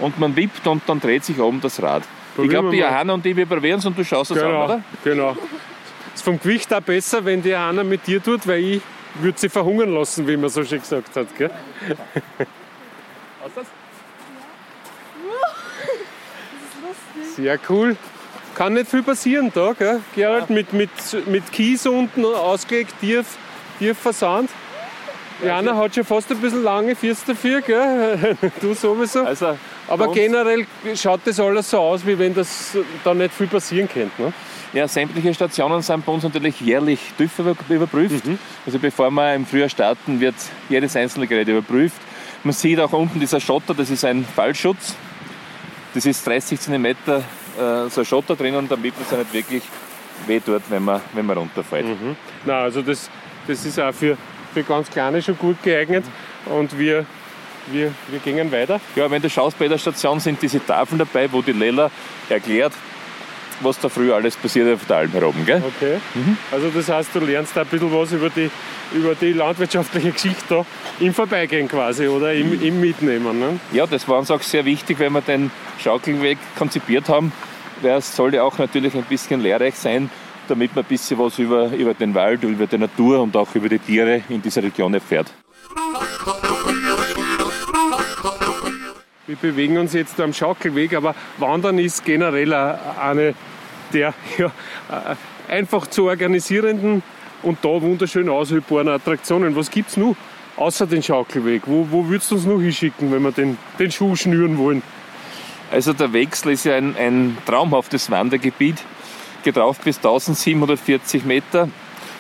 [0.01, 2.03] und man wippt und dann dreht sich oben das Rad.
[2.03, 2.79] ich Probieren glaube, wir die.
[2.93, 4.83] Johanna und ich, wir probieren es und du schaust es an, Genau, oder?
[5.05, 5.37] genau.
[6.17, 8.83] Ist vom Gewicht auch besser, wenn die einer mit dir tut, weil ich
[9.21, 11.29] würde sie verhungern lassen, wie man so schön gesagt hat.
[11.37, 11.51] Gell?
[17.39, 17.97] Sehr cool.
[18.57, 20.01] kann nicht viel passieren da, gell?
[20.15, 20.91] Gerald, mit, mit,
[21.27, 23.25] mit Kies unten ausgelegt, tief,
[23.79, 24.51] tiefer Sand.
[25.45, 28.37] Jana hat schon fast ein bisschen lange Füße dafür, gell?
[28.61, 29.25] du sowieso.
[29.25, 33.89] Also, Aber generell schaut das alles so aus, wie wenn das da nicht viel passieren
[33.89, 34.21] könnte.
[34.21, 34.33] Ne?
[34.73, 38.25] Ja, sämtliche Stationen sind bei uns natürlich jährlich TÜV über- überprüft.
[38.67, 40.35] Also bevor wir im Frühjahr starten, wird
[40.69, 41.97] jedes einzelne Gerät überprüft.
[42.43, 44.97] Man sieht auch unten dieser Schotter, das ist ein Fallschutz.
[45.95, 46.95] Das ist 30 cm äh,
[47.89, 49.63] so ein Schotter drinnen, damit man sich nicht wirklich
[50.27, 51.87] weh tut, wenn man, wenn man runterfällt.
[52.45, 53.11] Na, also das,
[53.47, 54.17] das ist auch für,
[54.53, 56.05] für ganz Kleine schon gut geeignet.
[56.47, 57.07] Und wir,
[57.69, 58.81] wir, wir gehen weiter.
[58.97, 61.91] Ja, wenn du schaust, bei der Station sind diese Tafeln dabei, wo die Lela
[62.29, 62.73] erklärt,
[63.61, 65.45] was da früher alles passiert auf der Alm heroben.
[65.45, 65.63] Gell?
[65.77, 65.99] Okay.
[66.53, 68.51] Also das heißt, du lernst da ein bisschen was über die,
[68.93, 70.67] über die landwirtschaftliche Geschichte da
[71.01, 73.39] im Vorbeigehen quasi oder im, im Mitnehmen.
[73.39, 73.61] Ne?
[73.73, 75.51] Ja, das war uns auch sehr wichtig, wenn wir den
[75.83, 77.33] Schaukelweg konzipiert haben,
[77.83, 80.11] weil es soll ja auch natürlich ein bisschen lehrreich sein,
[80.49, 83.69] damit man ein bisschen was über, über den Wald, über die Natur und auch über
[83.69, 85.33] die Tiere in dieser Region erfährt.
[89.27, 93.35] Wir bewegen uns jetzt am Schaukelweg, aber Wandern ist generell eine
[93.93, 94.47] der ja,
[94.91, 97.03] äh, einfach zu organisierenden
[97.43, 99.55] und da wunderschön ausübbaren Attraktionen.
[99.57, 100.17] Was gibt es noch
[100.57, 101.63] außer den Schaukelweg?
[101.67, 104.83] Wo, wo würdest du uns noch hinschicken, wenn wir den, den Schuh schnüren wollen?
[105.71, 108.77] Also der Wechsel ist ja ein, ein traumhaftes Wandergebiet,
[109.45, 111.69] geht rauf bis 1740 Meter.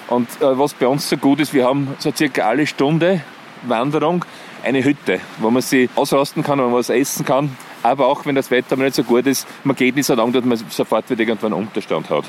[0.08, 3.22] Und äh, was bei uns so gut ist, wir haben so circa alle Stunde
[3.62, 4.24] Wanderung
[4.62, 7.56] eine Hütte, wo man sich ausrasten kann, wo man was essen kann.
[7.82, 10.32] Aber auch wenn das Wetter mal nicht so gut ist, man geht nicht so lange,
[10.32, 12.24] dass man sofort wieder irgendwann Unterstand hat.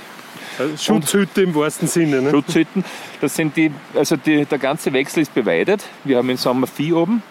[0.59, 2.21] Also Schutzhütte im wahrsten Sinne.
[2.21, 2.31] Ne?
[2.31, 2.83] Schutzhütten,
[3.21, 5.83] das sind die, also die, der ganze Wechsel ist beweidet.
[6.03, 7.23] Wir haben im Sommer Vieh oben.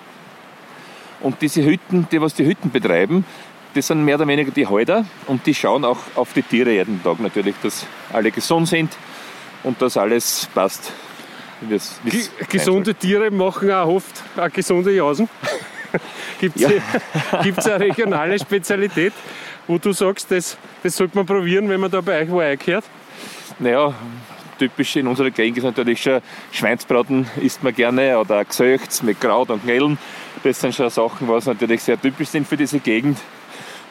[1.21, 3.25] Und diese Hütten, die was die Hütten betreiben,
[3.75, 7.03] das sind mehr oder weniger die Halter und die schauen auch auf die Tiere jeden
[7.03, 8.97] Tag natürlich, dass alle gesund sind
[9.63, 10.93] und dass alles passt.
[11.61, 15.29] wie es- wie es Ge- Gesunde Tiere machen auch oft auch gesunde Jausen.
[16.41, 17.75] Gibt es Ja.
[17.75, 19.13] eine regionale Spezialität,
[19.67, 22.85] wo du sagst, das, das sollte man probieren, wenn man da bei euch wo eingehört?
[23.59, 23.95] Naja,
[24.59, 26.21] typisch in unserer Gegend ist natürlich schon
[26.53, 29.99] Schweinsbraten isst man gerne oder Gesöchts mit Kraut und Knellen.
[30.43, 33.19] Das sind schon Sachen, was natürlich sehr typisch sind für diese Gegend.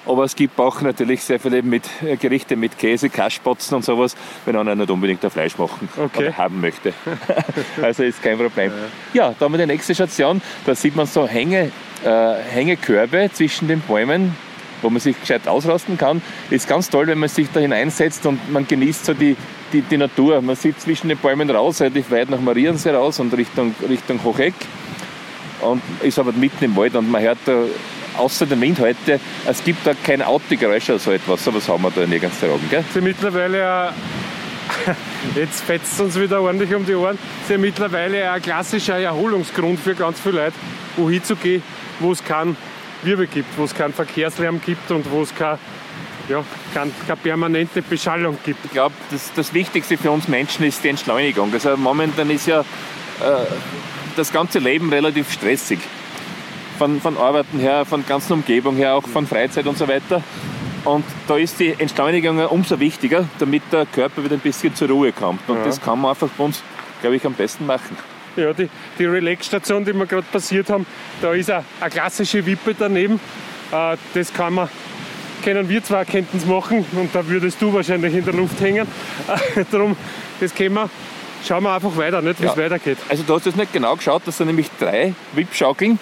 [0.05, 4.15] Aber es gibt auch natürlich sehr viele mit, äh, Gerichte mit Käse, Kassspatzen und sowas,
[4.45, 6.27] wenn einer nicht unbedingt ein Fleisch machen Okay.
[6.27, 6.93] oder haben möchte.
[7.81, 8.71] also ist kein Problem.
[9.13, 10.41] Ja, da haben wir die nächste Station.
[10.65, 11.71] Da sieht man so Hänge,
[12.05, 14.33] äh, Hängekörbe zwischen den Bäumen,
[14.81, 16.21] wo man sich gescheit ausrasten kann.
[16.49, 19.35] Ist ganz toll, wenn man sich da hineinsetzt und man genießt so die,
[19.73, 20.41] die, die Natur.
[20.41, 24.53] Man sieht zwischen den Bäumen raus, relativ weit nach Mariensee raus und Richtung, Richtung Hocheck.
[25.61, 27.63] Und ist aber mitten im Wald und man hört da,
[28.15, 31.43] außer dem Wind heute, es gibt da kein Autogeräusch oder so etwas.
[31.43, 32.67] Sowas haben wir da nirgends erhoben.
[32.69, 32.81] Gell?
[32.87, 33.93] ist ja mittlerweile, ein-
[35.35, 39.79] jetzt fetzt es uns wieder ordentlich um die Ohren, ist ja mittlerweile ein klassischer Erholungsgrund
[39.79, 40.53] für ganz viele Leute,
[40.97, 41.63] wohin zu gehen,
[41.99, 42.55] wo es keinen
[43.07, 45.57] Wirbel gibt, wo es keinen Verkehrslärm gibt und wo es keine,
[46.29, 46.43] ja,
[46.73, 48.63] kein, keine permanente Beschallung gibt.
[48.65, 51.51] Ich glaube, das, das Wichtigste für uns Menschen ist die Entschleunigung.
[51.53, 52.63] Also momentan ist ja äh,
[54.15, 55.79] das ganze Leben relativ stressig.
[56.77, 60.21] Von, von Arbeiten her, von ganzen Umgebung her, auch von Freizeit und so weiter.
[60.85, 65.11] Und da ist die Entschleunigung umso wichtiger, damit der Körper wieder ein bisschen zur Ruhe
[65.11, 65.49] kommt.
[65.49, 65.63] Und Ja.
[65.63, 66.61] das kann man einfach bei uns,
[67.01, 67.97] glaube ich, am besten machen.
[68.41, 68.69] Ja, die,
[68.99, 70.85] die Relax-Station, die wir gerade passiert haben,
[71.21, 73.19] da ist eine, eine klassische Wippe daneben.
[73.71, 74.69] Äh, das kann man,
[75.43, 78.87] können wir zwar könnten es machen und da würdest du wahrscheinlich in der Luft hängen.
[79.55, 79.97] Äh, darum,
[80.39, 80.89] das können wir,
[81.47, 82.63] schauen wir einfach weiter, nicht, wie es Ja.
[82.63, 82.97] weitergeht.
[83.09, 85.99] Also du hast jetzt nicht genau geschaut, das sind nämlich drei Wippschaukeln.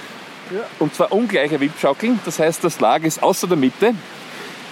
[0.77, 2.19] Und zwar ungleiche Wippschaukeln.
[2.25, 3.95] Das heißt, das Lager ist außer der Mitte.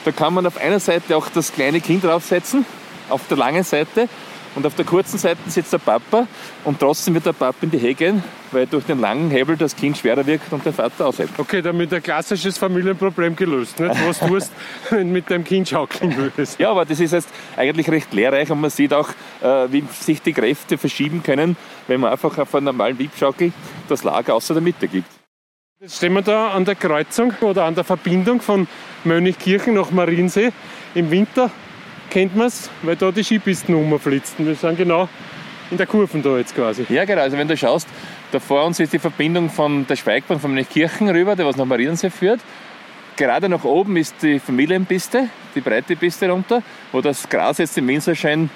[0.06, 2.66] Da kann man auf einer Seite auch das kleine Kind draufsetzen,
[3.10, 4.08] auf der langen Seite.
[4.56, 6.28] Und auf der kurzen Seite sitzt der Papa
[6.64, 9.76] und trotzdem wird der Papa in die Höhe gehen, weil durch den langen Hebel das
[9.76, 11.32] Kind schwerer wirkt und der Vater aushält.
[11.38, 13.80] Okay, damit ein klassisches Familienproblem gelöst.
[13.80, 13.96] Nicht?
[14.08, 14.52] Was du tust,
[14.92, 16.60] wenn mit deinem Kind schaukeln würdest.
[16.60, 19.10] Ja, aber das ist jetzt eigentlich recht lehrreich und man sieht auch,
[19.42, 23.52] äh, wie sich die Kräfte verschieben können, wenn man einfach auf einer normalen Wippschaukel
[23.90, 25.10] das Lager außer der Mitte gibt.
[25.84, 28.68] Jetzt stehen wir da an der Kreuzung oder an der Verbindung von
[29.04, 30.54] Mönchkirchen nach Mariensee.
[30.96, 31.52] Im Winter
[32.14, 34.46] kennt man es, weil da die Skipisten rumflitzen.
[34.46, 35.10] Wir sind genau
[35.72, 36.86] in der Kurve da jetzt quasi.
[36.90, 37.22] Ja, genau.
[37.24, 37.88] Also wenn du schaust,
[38.32, 41.66] da vor uns ist die Verbindung von der Schweigbahn von Kirchen rüber, der was nach
[41.66, 42.40] Mariensee führt.
[43.16, 47.88] Gerade nach oben ist die Familienpiste, die breite Piste runter, wo das Gras jetzt im
[47.88, 48.50] Winterschein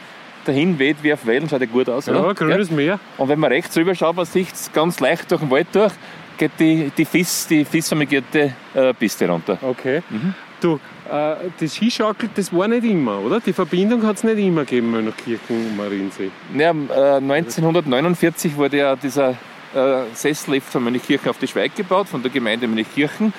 [0.46, 1.50] dahin weht wie auf Wellen.
[1.50, 2.34] Schaut ja gut aus, Ja, oder?
[2.34, 3.00] grünes Meer.
[3.18, 5.94] Und wenn man rechts rüber schaut, man sieht es ganz leicht durch den Wald durch,
[6.38, 9.58] geht die, die FIS, die FIS-vermigierte äh, Piste runter.
[9.62, 10.02] Okay.
[10.10, 10.34] Mhm.
[10.60, 13.40] Du, das Skischaukel, das war nicht immer, oder?
[13.40, 16.32] Die Verbindung hat es nicht immer gegeben, Mönchkirchen und Mariensee.
[16.56, 19.32] Ja, 1949 äh, wurde ja dieser
[19.76, 23.34] äh, Sessellift von Mönchkirchen auf die Schweig gebaut, von der Gemeinde Mönchkirchen.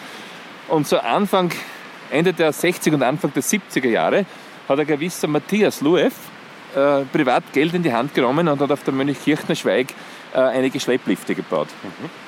[0.69, 1.51] Und so Anfang,
[2.11, 4.27] Ende der 60er und Anfang der 70er Jahre
[4.69, 6.15] hat ein gewisser Matthias Luev
[6.75, 9.89] äh, privat Geld in die Hand genommen und hat auf der Mönchkirchner Schweig
[10.35, 11.69] äh, einige Schlepplifte gebaut.
[11.83, 12.28] Mhm.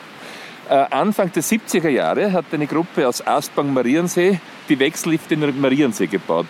[0.71, 6.07] Äh, Anfang der 70er Jahre hat eine Gruppe aus Aspang Mariensee die Wechsellifte in Mariensee
[6.07, 6.47] gebaut.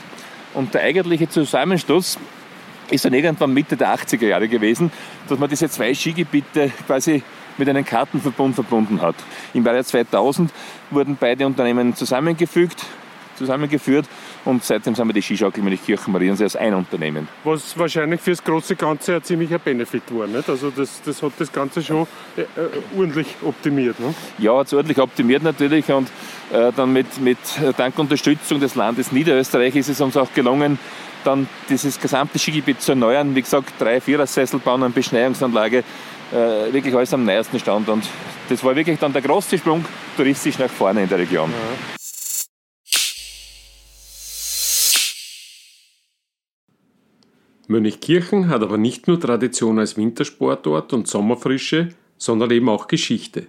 [0.53, 2.19] Und der eigentliche Zusammenstoß
[2.91, 4.93] ist dann irgendwann Mitte der 80er Jahre gewesen,
[5.27, 7.23] dass man diese zwei Skigebiete quasi
[7.57, 9.15] mit einem Kartenverbund verbunden hat.
[9.55, 10.53] Im Jahr 2000
[10.91, 12.85] wurden beide Unternehmen zusammengefügt
[13.41, 14.07] zusammengeführt
[14.45, 17.29] und seitdem sind wir die Skischaukel Kirchen Mariensee als ein Unternehmen.
[17.45, 20.27] Was wahrscheinlich für das große Ganze ein ziemlicher Benefit war.
[20.27, 20.49] Nicht?
[20.49, 22.47] Also das, das hat das Ganze schon äh, äh
[22.97, 23.99] ordentlich optimiert.
[24.01, 24.15] Ne?
[24.39, 26.09] Ja, hat es ordentlich optimiert natürlich und
[26.53, 30.79] äh, dann mit, mit äh, dank Unterstützung des Landes Niederösterreich ist es uns auch gelungen,
[31.25, 33.35] dann dieses gesamte Skigebiet zu erneuern.
[33.35, 35.85] Wie gesagt, drei Vierersessel bauen, eine Beschneiungsanlage,
[36.33, 37.89] äh, wirklich alles am neuesten Stand.
[37.89, 38.05] Und
[38.49, 39.85] das war wirklich dann der große Sprung
[40.17, 41.51] touristisch nach vorne in der Region.
[41.51, 42.00] Ja.
[47.71, 53.47] Mönchkirchen hat aber nicht nur Tradition als Wintersportort und Sommerfrische, sondern eben auch Geschichte.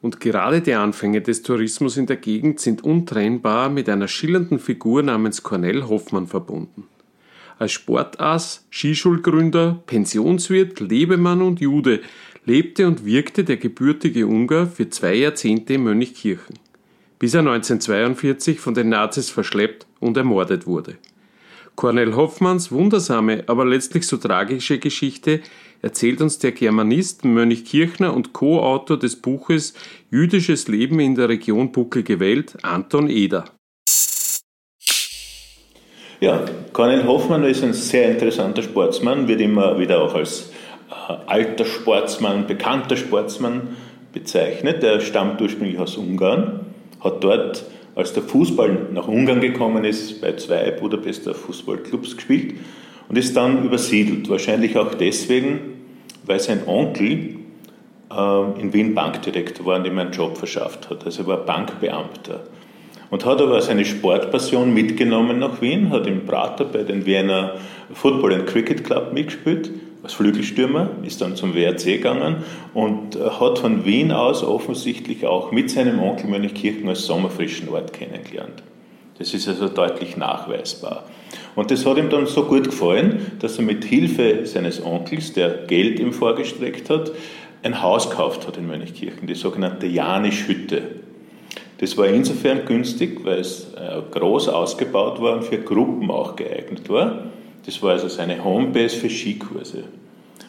[0.00, 5.02] Und gerade die Anfänge des Tourismus in der Gegend sind untrennbar mit einer schillernden Figur
[5.02, 6.84] namens Cornel Hoffmann verbunden.
[7.58, 12.02] Als Sportass, Skischulgründer, Pensionswirt, Lebemann und Jude
[12.44, 16.56] lebte und wirkte der gebürtige Ungar für zwei Jahrzehnte in Mönchkirchen,
[17.18, 20.98] bis er 1942 von den Nazis verschleppt und ermordet wurde.
[21.76, 25.40] Cornel Hoffmanns wundersame, aber letztlich so tragische Geschichte
[25.82, 29.74] erzählt uns der Germanist, Mönch Kirchner und Co-Autor des Buches
[30.10, 33.44] Jüdisches Leben in der Region Buckelige Welt, Anton Eder.
[36.18, 40.50] Ja, Cornel Hoffmann ist ein sehr interessanter Sportsmann, wird immer wieder auch als
[40.88, 43.76] äh, alter Sportsmann, bekannter Sportsmann
[44.14, 44.82] bezeichnet.
[44.82, 46.60] Er stammt ursprünglich aus Ungarn,
[47.00, 52.54] hat dort als der Fußball nach Ungarn gekommen ist, bei zwei Budapester Fußballclubs gespielt
[53.08, 54.28] und ist dann übersiedelt.
[54.28, 55.58] Wahrscheinlich auch deswegen,
[56.26, 57.36] weil sein Onkel
[58.12, 61.06] äh, in Wien Bankdirektor war und ihm einen Job verschafft hat.
[61.06, 62.44] Also er war Bankbeamter.
[63.08, 67.54] Und hat aber seine Sportpassion mitgenommen nach Wien, hat im Prater bei den Wiener
[67.94, 69.70] Football and Cricket Club mitgespielt
[70.06, 75.68] als Flügelstürmer, ist dann zum WRC gegangen und hat von Wien aus offensichtlich auch mit
[75.68, 78.62] seinem Onkel Mönchkirchen als sommerfrischen Ort kennengelernt.
[79.18, 81.02] Das ist also deutlich nachweisbar.
[81.56, 85.66] Und das hat ihm dann so gut gefallen, dass er mit Hilfe seines Onkels, der
[85.66, 87.10] Geld ihm vorgestreckt hat,
[87.64, 90.82] ein Haus gekauft hat in Mönchkirchen, die sogenannte Janisch-Hütte.
[91.78, 96.88] Das war insofern günstig, weil es äh, groß ausgebaut war und für Gruppen auch geeignet
[96.88, 97.24] war.
[97.66, 99.84] Das war also seine Homebase für Skikurse.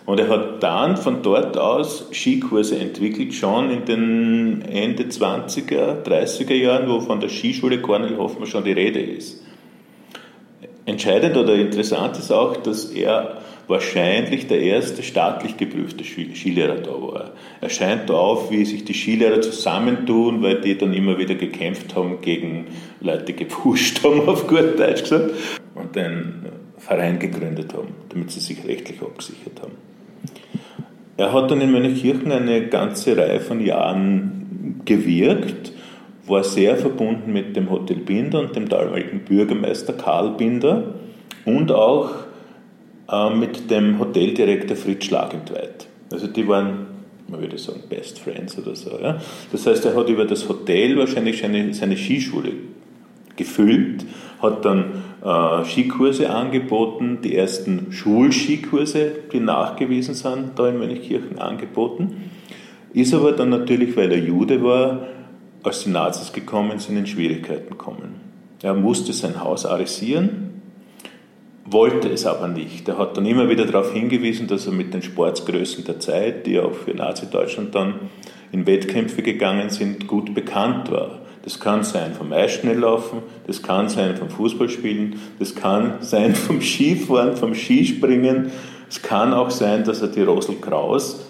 [0.05, 6.53] Und er hat dann von dort aus Skikurse entwickelt, schon in den Ende 20er, 30er
[6.53, 9.43] Jahren, wo von der Skischule Cornel Hoffmann schon die Rede ist.
[10.85, 17.31] Entscheidend oder interessant ist auch, dass er wahrscheinlich der erste staatlich geprüfte Skilehrer da war.
[17.59, 22.21] Er scheint auf, wie sich die Skilehrer zusammentun, weil die dann immer wieder gekämpft haben
[22.21, 22.67] gegen
[23.01, 25.31] Leute, gepusht haben, auf gut Deutsch gesagt,
[25.75, 26.45] und einen
[26.77, 29.73] Verein gegründet haben, damit sie sich rechtlich abgesichert haben.
[31.17, 35.73] Er hat dann in Mönchkirchen eine ganze Reihe von Jahren gewirkt,
[36.27, 40.93] war sehr verbunden mit dem Hotel Binder und dem damaligen Bürgermeister Karl Binder
[41.45, 42.11] und auch
[43.09, 45.87] äh, mit dem Hoteldirektor Fritz Schlagentweit.
[46.11, 46.87] Also die waren,
[47.27, 48.99] man würde sagen, Best Friends oder so.
[49.01, 49.19] Ja?
[49.51, 52.51] Das heißt, er hat über das Hotel wahrscheinlich seine, seine Skischule
[53.35, 54.05] gefüllt,
[54.41, 62.31] hat dann äh, Skikurse angeboten, die ersten Schulskikurse, die nachgewiesen sind, da in Mönchkirchen angeboten.
[62.93, 65.07] Ist aber dann natürlich, weil er Jude war,
[65.63, 68.21] als die Nazis gekommen sind, in Schwierigkeiten gekommen.
[68.61, 70.61] Er musste sein Haus arisieren,
[71.65, 72.87] wollte es aber nicht.
[72.87, 76.59] Er hat dann immer wieder darauf hingewiesen, dass er mit den Sportsgrößen der Zeit, die
[76.59, 77.95] auch für Nazi-Deutschland dann
[78.51, 81.19] in Wettkämpfe gegangen sind, gut bekannt war.
[81.43, 87.37] Das kann sein vom Eisschnelllaufen, das kann sein vom Fußballspielen, das kann sein vom Skifahren,
[87.37, 88.51] vom Skispringen.
[88.89, 91.27] Es kann auch sein, dass er die Rosel Kraus,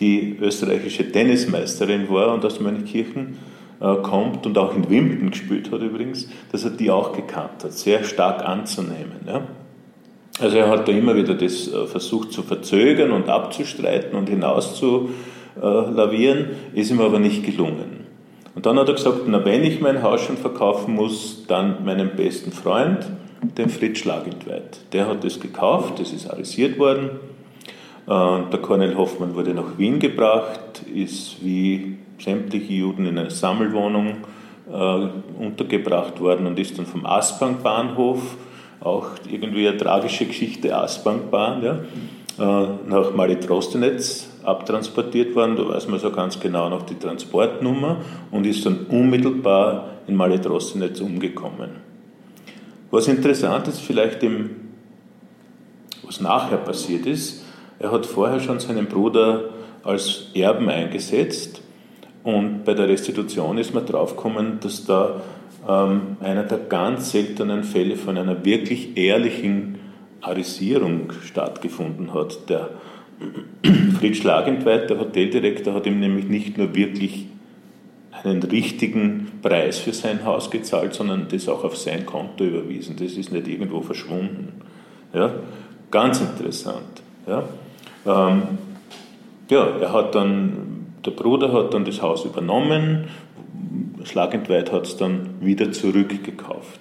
[0.00, 3.38] die österreichische Tennismeisterin war und aus Mönchkirchen
[3.80, 7.72] äh, kommt und auch in Wimbledon gespielt hat übrigens, dass er die auch gekannt hat,
[7.72, 9.20] sehr stark anzunehmen.
[9.26, 9.42] Ja?
[10.40, 14.76] Also er hat da immer wieder das äh, versucht zu verzögern und abzustreiten und hinaus
[14.76, 15.10] zu
[15.60, 18.01] äh, ist ihm aber nicht gelungen.
[18.54, 22.16] Und dann hat er gesagt, na wenn ich mein Haus schon verkaufen muss, dann meinen
[22.16, 23.06] besten Freund,
[23.42, 24.80] den Fritz Schlagentweit.
[24.92, 27.10] Der hat es gekauft, das ist arisiert worden.
[28.06, 34.16] Der Cornel Hoffmann wurde nach Wien gebracht, ist wie sämtliche Juden in einer Sammelwohnung
[34.70, 38.36] äh, untergebracht worden und ist dann vom Aspang-Bahnhof,
[38.80, 41.80] auch irgendwie eine tragische Geschichte, Aspang-Bahn, ja,
[42.38, 45.56] nach Malitrostenetz abtransportiert worden.
[45.56, 47.98] Da weiß man so ganz genau noch die Transportnummer
[48.30, 51.70] und ist dann unmittelbar in Malitrostenetz umgekommen.
[52.90, 54.50] Was interessant ist, vielleicht im,
[56.02, 57.44] was nachher passiert ist,
[57.78, 59.50] er hat vorher schon seinen Bruder
[59.82, 61.62] als Erben eingesetzt
[62.22, 65.22] und bei der Restitution ist man draufgekommen, dass da
[65.68, 69.71] ähm, einer der ganz seltenen Fälle von einer wirklich ehrlichen
[70.22, 72.48] Arisierung stattgefunden hat.
[72.48, 72.70] Der
[73.98, 77.26] Fritz Schlagentweit, der Hoteldirektor, hat ihm nämlich nicht nur wirklich
[78.12, 82.96] einen richtigen Preis für sein Haus gezahlt, sondern das auch auf sein Konto überwiesen.
[82.96, 84.60] Das ist nicht irgendwo verschwunden.
[85.12, 85.34] Ja?
[85.90, 87.02] Ganz interessant.
[87.26, 87.44] Ja?
[88.06, 88.42] Ähm,
[89.50, 93.08] ja, er hat dann, der Bruder hat dann das Haus übernommen,
[94.04, 96.80] Schlagentweit hat es dann wieder zurückgekauft.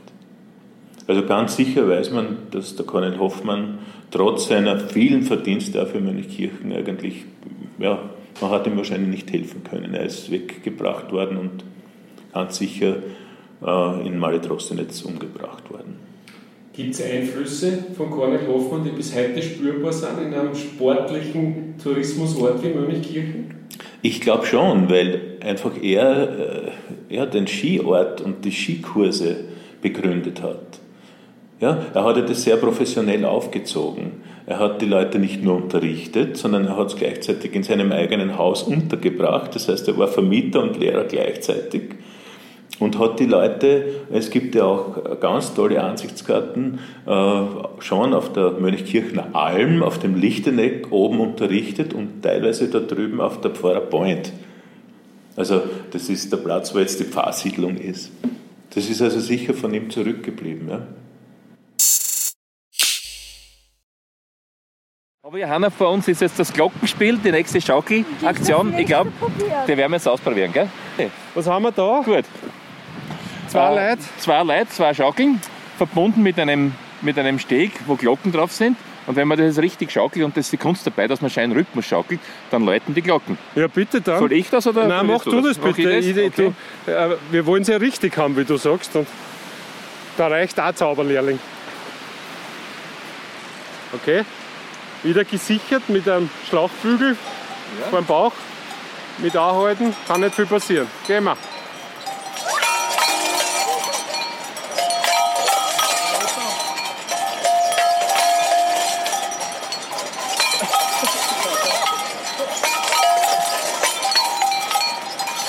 [1.12, 3.80] Also ganz sicher weiß man, dass der Cornel Hoffmann
[4.12, 7.26] trotz seiner vielen Verdienste für Mönchkirchen eigentlich,
[7.80, 8.00] ja,
[8.40, 9.94] man hat ihm wahrscheinlich nicht helfen können.
[9.94, 11.66] Er ist weggebracht worden und
[12.34, 12.96] ganz sicher
[13.62, 15.98] äh, in Malitrossenetz umgebracht worden.
[16.72, 22.64] Gibt es Einflüsse von Cornel Hoffmann, die bis heute spürbar sind in einem sportlichen Tourismusort
[22.64, 23.54] wie Mönchkirchen?
[24.02, 26.70] Ich glaube schon, weil einfach er,
[27.10, 29.36] äh, er den Skiort und die Skikurse
[29.82, 30.80] begründet hat.
[31.62, 34.24] Ja, er hatte das sehr professionell aufgezogen.
[34.48, 38.40] Er hat die Leute nicht nur unterrichtet, sondern er hat es gleichzeitig in seinem eigenen
[38.40, 39.54] Haus untergebracht.
[39.54, 41.84] Das heißt, er war Vermieter und Lehrer gleichzeitig
[42.80, 47.42] und hat die Leute, es gibt ja auch ganz tolle Ansichtskarten, äh,
[47.78, 53.40] schon auf der Mönchkirchner Alm, auf dem Lichteneck oben unterrichtet und teilweise da drüben auf
[53.40, 54.34] der Pfarrer Point.
[55.36, 58.12] Also das ist der Platz, wo jetzt die Pfarrsiedlung ist.
[58.74, 60.68] Das ist also sicher von ihm zurückgeblieben.
[60.68, 60.82] Ja.
[65.32, 68.78] Aber Johanna, vor uns ist jetzt das Glockenspiel, die nächste Schaukelaktion.
[68.78, 69.14] Ich glaube,
[69.66, 70.68] die werden wir jetzt ausprobieren, gell?
[71.34, 72.02] Was haben wir da?
[72.04, 72.26] Gut.
[73.48, 74.02] Zwei äh, Leute.
[74.18, 75.40] Zwei Leute, zwei Schaukeln,
[75.78, 78.76] verbunden mit einem, mit einem Steg, wo Glocken drauf sind.
[79.08, 81.54] Und wenn man das richtig schaukelt und das ist die Kunst dabei, dass man scheinen
[81.54, 83.38] Rhythmus schaukelt, dann läuten die Glocken.
[83.56, 84.20] Ja, bitte dann.
[84.20, 84.86] Soll ich das oder?
[84.86, 85.94] Nein, mach du das, bitte.
[85.94, 86.18] Ich das?
[86.18, 86.54] Ich, Okay.
[86.86, 88.94] du, äh, wir wollen es ja richtig haben, wie du sagst.
[88.98, 89.08] Und
[90.18, 91.40] da reicht auch Zauberlehrling.
[93.94, 94.26] Okay.
[95.04, 97.18] Wieder gesichert mit einem Schlauchbügel
[97.90, 98.34] beim Bauch.
[99.18, 100.88] Mit anhalten, kann nicht viel passieren.
[101.08, 101.38] Gehen wir.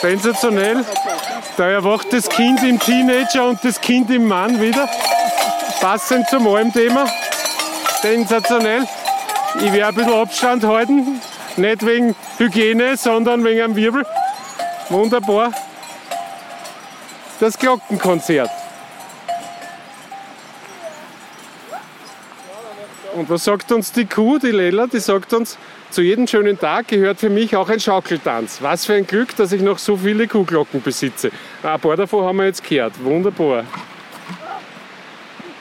[0.01, 0.85] Sensationell.
[1.57, 4.89] Da erwacht das Kind im Teenager und das Kind im Mann wieder.
[5.81, 7.07] Passend zum Almthema.
[8.01, 8.89] Sensationell.
[9.57, 11.21] Ich werde ein bisschen Abstand halten.
[11.57, 14.05] Nicht wegen Hygiene, sondern wegen am Wirbel.
[14.89, 15.53] Wunderbar.
[17.41, 18.51] Das Glockenkonzert.
[23.15, 24.87] Und was sagt uns die Kuh, die Lela?
[24.87, 25.59] Die sagt uns,
[25.91, 28.59] zu jedem schönen Tag gehört für mich auch ein Schaukeltanz.
[28.63, 31.31] Was für ein Glück, dass ich noch so viele Kuhglocken besitze.
[31.63, 32.95] Ein paar davon haben wir jetzt gehört.
[33.05, 33.65] Wunderbar.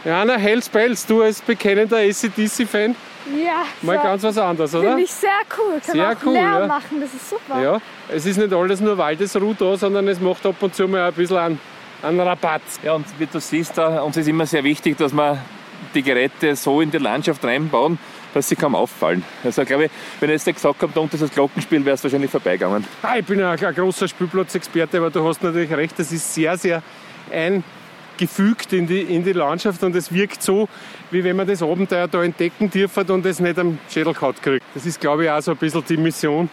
[0.06, 4.04] Jana, Hells Bells, du als bekennender ACDC-Fan, Ja, mal so.
[4.04, 4.90] ganz was anderes, oder?
[4.90, 5.80] Finde ich sehr cool.
[5.86, 6.68] Kann Sehr man auch cool, Lärm ja.
[6.68, 7.62] machen, das ist super.
[7.62, 11.08] Ja, es ist nicht alles nur Waldesruhe da, sondern es macht ab und zu mal
[11.08, 11.60] ein bisschen einen,
[12.02, 12.62] einen Rabatt.
[12.84, 15.38] Ja, und wie du siehst, da, uns ist immer sehr wichtig, dass wir
[15.94, 18.00] die Geräte so in die Landschaft reinbauen,
[18.34, 19.24] dass sie kaum auffallen.
[19.44, 21.96] Also glaube ich, wenn ich jetzt nicht gesagt habe, da unten ist das Glockenspiel, wäre
[21.96, 22.86] es wahrscheinlich vorbeigegangen.
[23.02, 26.58] Ah, ich bin ein, ein großer Spielplatzexperte, aber du hast natürlich recht, das ist sehr,
[26.58, 26.82] sehr
[27.32, 30.70] eingefügt in die, in die Landschaft und es wirkt so,
[31.12, 34.66] wie wenn man das Abenteuer da entdecken dürfen und es nicht am Schädelkaut kriegt.
[34.74, 36.50] Das ist, glaube ich, auch so ein bisschen die Mission,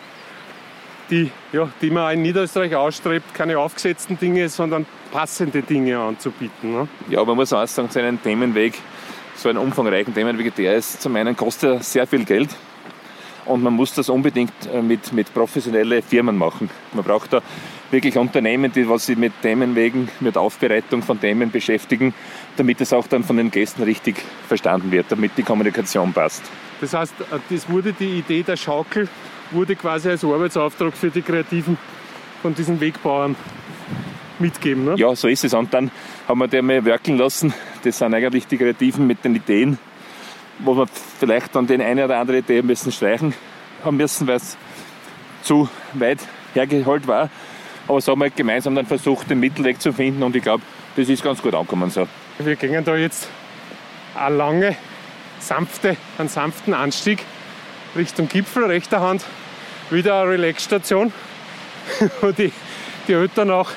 [1.10, 6.72] die, ja, die man in Niederösterreich ausstrebt, keine aufgesetzten Dinge, sondern passende Dinge anzubieten.
[6.72, 6.88] Ne?
[7.08, 8.74] Ja, man muss auch sagen, so einen Themenweg,
[9.36, 12.50] so einen umfangreichen Themenweg, der ist, zum einen kostet er sehr viel Geld
[13.46, 16.68] und man muss das unbedingt äh, mit, mit professionellen Firmen machen.
[16.92, 17.42] Man braucht da
[17.90, 22.14] wirklich Unternehmen, die was sich mit Themenwegen, mit Aufbereitung von Themen beschäftigen,
[22.56, 24.16] damit es auch dann von den Gästen richtig
[24.46, 26.42] verstanden wird, damit die Kommunikation passt.
[26.80, 27.14] Das heißt,
[27.50, 29.08] das wurde die Idee der Schaukel
[29.50, 31.78] wurde quasi als Arbeitsauftrag für die Kreativen
[32.42, 33.36] von diesen Wegbauern
[34.38, 34.84] mitgeben.
[34.84, 34.94] Ne?
[34.96, 35.54] Ja, so ist es.
[35.54, 35.90] Und dann
[36.26, 37.52] haben wir die mal werkeln lassen.
[37.82, 39.78] Das sind eigentlich die Kreativen mit den Ideen,
[40.58, 43.34] wo wir vielleicht dann den eine oder andere Idee müssen streichen
[43.84, 44.56] haben müssen, weil es
[45.42, 46.18] zu weit
[46.54, 47.30] hergeholt war.
[47.88, 50.62] Aber so haben wir halt gemeinsam dann versucht, den Mittelweg zu finden und ich glaube,
[50.96, 52.06] das ist ganz gut angekommen so.
[52.38, 53.28] Wir gehen da jetzt
[54.14, 54.76] eine lange,
[55.40, 57.20] sanfte, einen sanften Anstieg
[57.96, 59.24] Richtung Gipfel, rechter Hand
[59.90, 61.12] wieder eine Relaxstation,
[62.20, 62.52] wo die,
[63.08, 63.70] die Eltern auch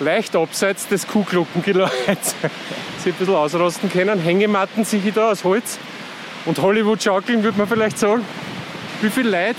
[0.00, 2.36] leicht abseits des Kuhglockengeläuts
[2.98, 4.20] sich ein bisschen ausrasten können.
[4.20, 5.78] Hängematten sehe ich da aus Holz
[6.44, 8.24] und Hollywood-Schaukeln, würde man vielleicht sagen.
[9.00, 9.58] Wie viele Leute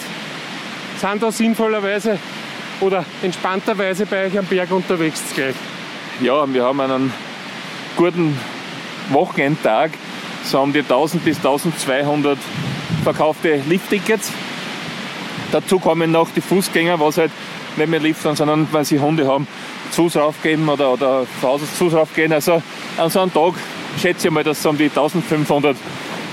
[0.98, 2.20] sind da sinnvollerweise
[2.82, 5.56] oder entspannterweise bei euch am Berg unterwegs gleich?
[6.22, 7.14] Ja, wir haben einen
[7.96, 8.38] guten
[9.10, 9.92] Wochenendtag.
[10.44, 12.38] So haben die 1000 bis 1200
[13.04, 14.32] verkaufte Lifttickets.
[15.52, 17.32] Dazu kommen noch die Fußgänger, was halt
[17.76, 19.48] nicht mehr Lift sind, sondern wenn sie Hunde haben,
[19.92, 22.32] Zus raufgeben oder, oder zu Hause Zus raufgehen.
[22.32, 22.62] Also
[22.98, 23.54] an so einem Tag
[24.00, 25.76] schätze ich mal, dass so um die 1500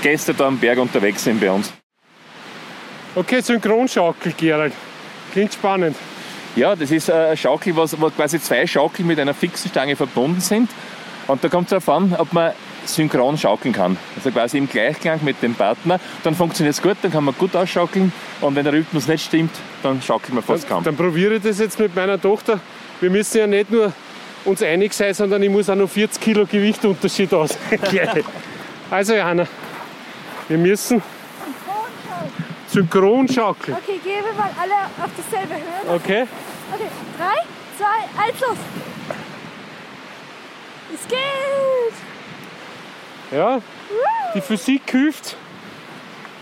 [0.01, 1.73] Gäste da am Berg unterwegs sind bei uns.
[3.15, 4.73] Okay, Synchronschaukel, Gerald.
[5.31, 5.95] Klingt spannend.
[6.57, 10.41] Ja, das ist eine Schaukel, was, wo quasi zwei Schaukel mit einer fixen Stange verbunden
[10.41, 10.71] sind.
[11.27, 12.51] Und da kommt es darauf an, ob man
[12.83, 13.95] synchron schaukeln kann.
[14.15, 15.99] Also quasi im Gleichklang mit dem Partner.
[16.23, 18.11] Dann funktioniert es gut, dann kann man gut ausschaukeln.
[18.41, 19.51] Und wenn der Rhythmus nicht stimmt,
[19.83, 20.83] dann schaukelt man fast kaum.
[20.83, 22.59] Dann probiere ich das jetzt mit meiner Tochter.
[23.01, 23.93] Wir müssen ja nicht nur
[24.43, 28.23] uns einig sein, sondern ich muss auch noch 40 Kilo Gewichtunterschied ausgleichen.
[28.89, 29.45] also Johanna,
[30.47, 31.03] wir müssen
[32.67, 33.77] synchron schaukeln.
[33.77, 35.95] Okay, gehen wir mal alle auf dieselbe Höhe.
[35.95, 36.27] Okay?
[36.73, 37.43] Okay, drei,
[37.77, 38.57] zwei, eins, los.
[40.93, 41.93] Es geht.
[43.31, 43.61] Ja,
[44.33, 45.35] die Physik hilft.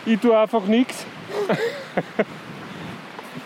[0.05, 1.05] Ich tue einfach nichts.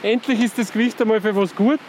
[0.01, 1.79] Endlich ist das Gewicht einmal für was gut.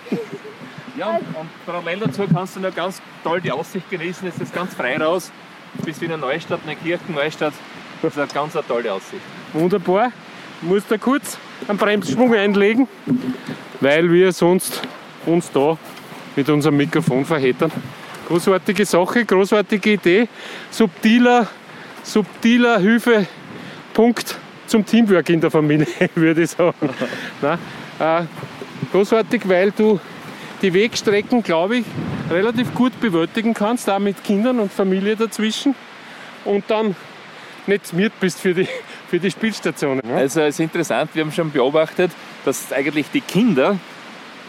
[0.97, 4.29] Ja, und, und parallel dazu kannst du noch ganz toll die Aussicht genießen.
[4.29, 5.33] Es ist ganz frei raus.
[5.75, 7.55] Du bist in einer Neustadt, in Kirchen, Neustadt.
[8.03, 9.23] Das ist eine ganz eine tolle Aussicht.
[9.53, 10.13] Wunderbar.
[10.63, 11.39] Muss da kurz
[11.69, 12.87] einen Bremssprung einlegen,
[13.81, 14.83] weil wir sonst
[15.25, 15.79] uns da
[16.37, 17.73] mit unserem Mikrofon verheddern.
[18.29, 20.29] Großartige Sache, großartige Idee,
[20.71, 21.49] subtiler,
[22.03, 24.37] subtiler Hilfepunkt
[24.67, 26.91] zum Teamwork in der Familie, würde ich sagen.
[27.41, 27.59] Nein,
[27.99, 28.23] äh,
[28.93, 29.99] großartig, weil du
[30.63, 31.85] die Wegstrecken, glaube ich,
[32.31, 35.75] relativ gut bewältigen kannst, auch mit Kindern und Familie dazwischen
[36.45, 36.95] und dann
[37.67, 38.69] nicht smiert bist für die,
[39.11, 40.01] für die Spielstationen.
[40.07, 40.15] ne?
[40.15, 42.13] Also es ist interessant, wir haben schon beobachtet,
[42.45, 43.77] dass eigentlich die Kinder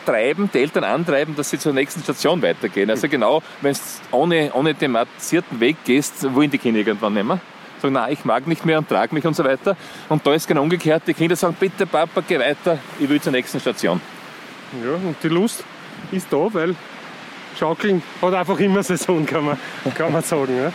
[0.06, 2.90] treiben, die Eltern antreiben, dass sie zur nächsten Station weitergehen.
[2.90, 3.80] Also genau, wenn du
[4.16, 7.40] ohne, ohne thematisierten Weg gehst, wollen die Kinder irgendwann nicht mehr.
[7.82, 9.76] Sagen, nein, ich mag nicht mehr und trage mich und so weiter.
[10.10, 13.32] Und da ist genau umgekehrt, die Kinder sagen, bitte Papa, geh weiter, ich will zur
[13.32, 14.00] nächsten Station.
[14.84, 15.64] Ja, und die Lust
[16.12, 16.76] ist da, weil
[17.60, 19.58] Schaukeln hat einfach immer Saison, kann man,
[19.96, 20.58] kann man sagen.
[20.58, 20.72] Äh,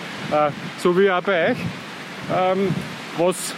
[0.78, 1.58] so wie auch bei euch.
[2.36, 2.74] Ähm,
[3.18, 3.54] was,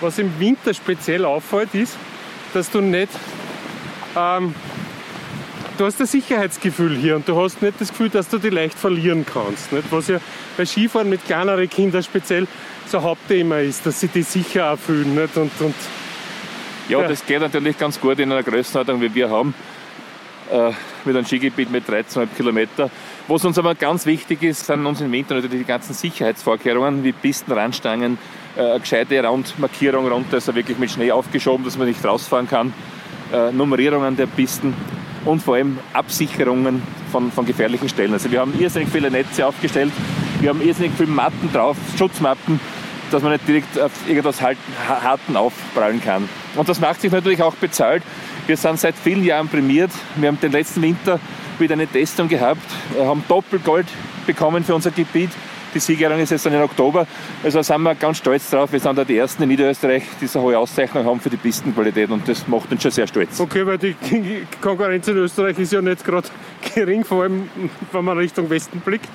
[0.00, 1.96] was im Winter speziell auffällt, ist,
[2.54, 3.08] dass du nicht.
[4.16, 4.54] Ähm,
[5.76, 8.78] du hast ein Sicherheitsgefühl hier und du hast nicht das Gefühl, dass du die leicht
[8.78, 9.72] verlieren kannst.
[9.72, 9.84] Nicht?
[9.90, 10.18] Was ja
[10.56, 12.46] bei Skifahren mit kleineren Kindern speziell
[12.86, 15.14] so ein Hauptthema ist, dass sie die sicher auch fühlen.
[15.14, 15.36] Nicht?
[15.36, 15.74] Und, und
[16.88, 17.08] Ja, Ja.
[17.08, 19.54] das geht natürlich ganz gut in einer Größenordnung, wie wir haben,
[21.04, 22.90] mit einem Skigebiet mit 13,5 Kilometer.
[23.26, 27.12] Was uns aber ganz wichtig ist, sind uns im Winter natürlich die ganzen Sicherheitsvorkehrungen, wie
[27.12, 28.18] Pisten, Randstangen,
[28.56, 32.72] äh, gescheite Randmarkierung runter, also wirklich mit Schnee aufgeschoben, dass man nicht rausfahren kann,
[33.32, 34.74] äh, Nummerierungen der Pisten
[35.24, 36.82] und vor allem Absicherungen
[37.12, 38.12] von, von gefährlichen Stellen.
[38.12, 39.92] Also wir haben irrsinnig viele Netze aufgestellt,
[40.40, 42.60] wir haben irrsinnig viele Matten drauf, Schutzmappen,
[43.10, 44.52] dass man nicht direkt auf irgendwas ha-
[44.86, 46.28] Harten aufprallen kann.
[46.56, 48.02] Und das macht sich natürlich auch bezahlt.
[48.48, 49.90] Wir sind seit vielen Jahren prämiert.
[50.16, 51.20] Wir haben den letzten Winter
[51.58, 52.62] wieder eine Testung gehabt,
[52.98, 53.84] haben Doppelgold
[54.26, 55.28] bekommen für unser Gebiet.
[55.74, 57.06] Die Siegerehrung ist jetzt dann im Oktober.
[57.44, 58.72] Also sind wir ganz stolz drauf.
[58.72, 62.08] Wir sind da die Ersten in Niederösterreich, die so hohe Auszeichnung haben für die Pistenqualität
[62.08, 63.38] und das macht uns schon sehr stolz.
[63.38, 63.94] Okay, weil die
[64.62, 66.28] Konkurrenz in Österreich ist ja nicht gerade
[66.74, 67.50] gering, vor allem
[67.92, 69.10] wenn man Richtung Westen blickt.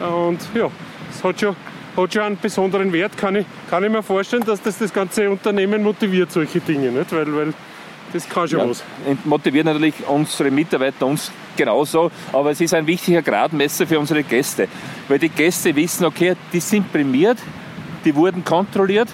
[0.00, 0.70] Und ja,
[1.10, 1.54] es hat schon,
[1.94, 5.28] hat schon einen besonderen Wert, kann ich, kann ich mir vorstellen, dass das das ganze
[5.30, 7.12] Unternehmen motiviert, solche Dinge, nicht?
[7.12, 7.52] Weil, weil
[8.12, 8.82] das kann schon Ja, was.
[9.24, 12.10] motiviert natürlich unsere Mitarbeiter, uns genauso.
[12.32, 14.68] Aber es ist ein wichtiger Gradmesser für unsere Gäste.
[15.08, 17.38] Weil die Gäste wissen, okay, die sind prämiert,
[18.04, 19.08] die wurden kontrolliert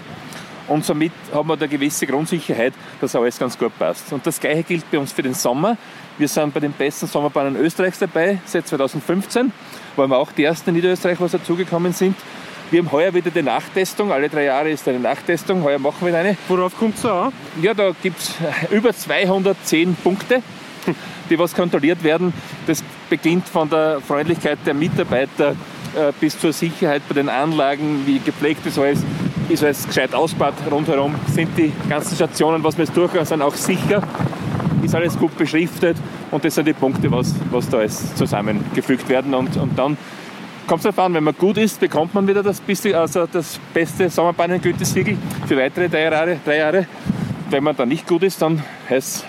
[0.69, 4.13] und somit haben wir da eine gewisse Grundsicherheit, dass alles ganz gut passt.
[4.13, 5.77] Und das Gleiche gilt bei uns für den Sommer.
[6.19, 9.51] Wir sind bei den besten Sommerbahnen Österreichs dabei, seit 2015,
[9.97, 12.17] weil wir auch die ersten in Niederösterreich, was dazugekommen sind.
[12.71, 16.15] Wir haben heuer wieder die Nachtestung, alle drei Jahre ist eine Nachtestung, heuer machen wir
[16.15, 16.37] eine.
[16.49, 17.33] Worauf kommt es an?
[17.63, 18.35] Ja, da gibt es
[18.71, 20.43] über 210 Punkte.
[21.31, 22.33] die was kontrolliert werden.
[22.67, 25.51] Das beginnt von der Freundlichkeit der Mitarbeiter
[25.95, 29.01] äh, bis zur Sicherheit bei den Anlagen, wie gepflegt ist alles,
[29.49, 33.55] ist alles gescheit ausgebaut rundherum, sind die ganzen Stationen, was wir jetzt durchgehen, sind auch
[33.55, 34.03] sicher,
[34.83, 35.97] ist alles gut beschriftet
[36.31, 39.97] und das sind die Punkte, was, was da alles zusammengefügt werden und, und dann
[40.69, 43.59] kommt es darauf an, wenn man gut ist, bekommt man wieder das, bisschen, also das
[43.73, 45.17] beste Sommerbahnengütesiegel
[45.47, 46.87] für weitere drei Jahre, drei Jahre.
[47.49, 49.25] Wenn man dann nicht gut ist, dann heißt es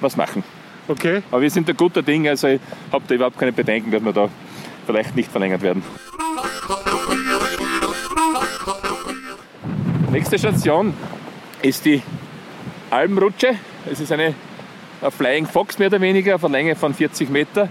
[0.00, 0.44] was machen.
[0.86, 1.22] Okay.
[1.30, 2.60] Aber wir sind ein guter Ding, also ich
[2.92, 4.28] habe da überhaupt keine Bedenken, dass wir da
[4.86, 5.82] vielleicht nicht verlängert werden.
[10.12, 10.94] Nächste Station
[11.60, 12.02] ist die
[12.90, 13.56] Almrutsche.
[13.90, 14.34] Es ist eine,
[15.00, 17.68] eine Flying Fox mehr oder weniger auf einer Länge von 40 Meter.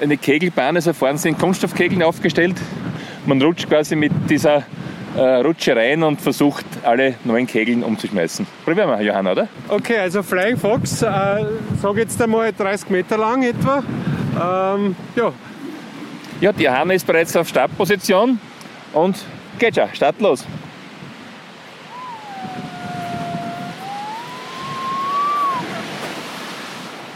[0.00, 2.56] Eine Kegelbahn, also vorne sind Kunststoffkegeln aufgestellt.
[3.26, 4.62] Man rutscht quasi mit dieser
[5.16, 8.46] äh, Rutsche rein und versucht, alle neun Kegeln umzuschmeißen.
[8.64, 9.48] Probieren wir, Johanna, oder?
[9.68, 11.06] Okay, also Flying Fox, äh,
[11.82, 13.82] sag jetzt einmal 30 Meter lang etwa.
[14.40, 15.32] Ähm, ja,
[16.40, 18.38] Ja, die Johanna ist bereits auf Startposition
[18.92, 19.16] und
[19.58, 20.46] geht schon, Start los.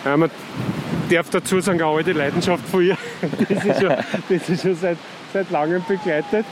[0.04, 0.30] Ja, man
[1.10, 2.96] darf dazu sagen, eine alte Leidenschaft von ihr.
[3.48, 3.96] Das ist schon,
[4.28, 4.98] das ist schon seit,
[5.32, 6.44] seit langem begleitet.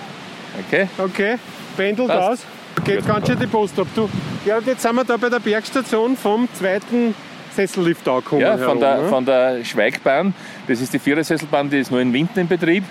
[0.66, 0.88] Okay?
[0.98, 1.36] Okay,
[1.76, 2.44] pendelt Passt.
[2.44, 2.84] aus.
[2.84, 3.86] Geht ganz schön die Post ab.
[3.94, 4.08] Du,
[4.44, 7.14] ja, jetzt sind wir da bei der Bergstation vom zweiten
[7.54, 8.42] Sessellift angekommen.
[8.42, 9.10] Ja, von der, herum, ne?
[9.10, 10.34] von der Schweigbahn.
[10.66, 12.84] Das ist die Vierersesselbahn, die ist nur im Winter in Betrieb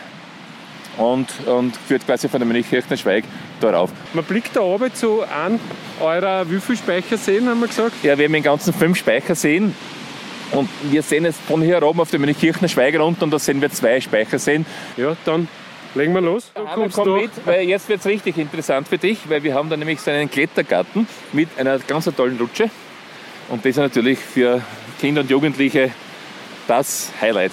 [0.98, 3.24] und, und führt quasi von der Mönchkirchner Schweig
[3.62, 3.92] da rauf.
[4.14, 5.60] Man blickt da oben zu einem
[6.02, 8.04] eurer, wie viel Speicherseen haben wir gesagt?
[8.04, 9.74] Ja, wir haben den ganzen fünf Speicherseen
[10.52, 13.62] und wir sehen jetzt von hier oben auf der Mönchkirchner Schweig runter und da sehen
[13.62, 14.66] wir zwei Speicherseen.
[14.98, 15.48] Ja, dann
[15.96, 16.52] legen wir los.
[16.56, 17.16] Du kommst komm da.
[17.22, 20.12] mit, weil jetzt wird es richtig interessant für dich, weil wir haben da nämlich so
[20.12, 22.70] einen Klettergarten mit einer ganz tollen Rutsche.
[23.50, 24.62] Und das ist natürlich für
[25.00, 25.92] Kinder und Jugendliche
[26.68, 27.52] das Highlight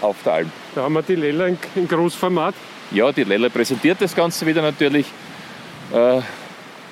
[0.00, 0.52] auf der Alm.
[0.74, 2.54] Da haben wir die Lella in, in Großformat.
[2.90, 5.06] Ja, die Lella präsentiert das Ganze wieder natürlich.
[5.92, 6.20] Äh,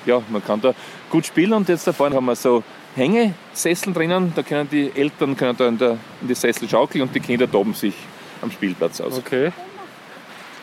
[0.05, 0.73] ja, man kann da
[1.09, 2.63] gut spielen und jetzt da vorne haben wir so
[2.95, 4.33] Hängesessel drinnen.
[4.35, 7.49] Da können die Eltern können da in, der, in die Sessel schaukeln und die Kinder
[7.49, 7.95] toben sich
[8.41, 9.17] am Spielplatz aus.
[9.17, 9.51] Okay.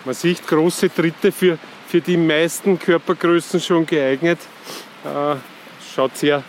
[0.04, 4.38] Man sieht große Tritte für, für die meisten Körpergrößen schon geeignet.
[5.04, 5.36] Äh,
[5.94, 6.42] schaut sehr,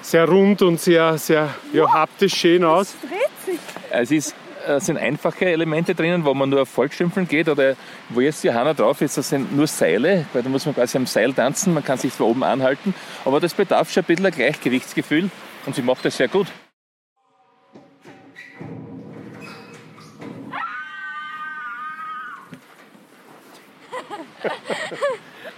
[0.00, 2.94] sehr rund und sehr, sehr ja, haptisch schön aus.
[3.00, 3.60] Dreht sich.
[3.90, 4.34] Es ist,
[4.78, 7.76] sind einfache Elemente drinnen, wo man nur auf Volksstümpfeln geht oder
[8.08, 11.06] wo jetzt Johanna drauf ist, das sind nur Seile, weil da muss man quasi am
[11.06, 12.94] Seil tanzen, man kann sich von oben anhalten,
[13.24, 15.30] aber das bedarf schon ein bisschen ein Gleichgewichtsgefühl
[15.66, 16.46] und sie macht das sehr gut.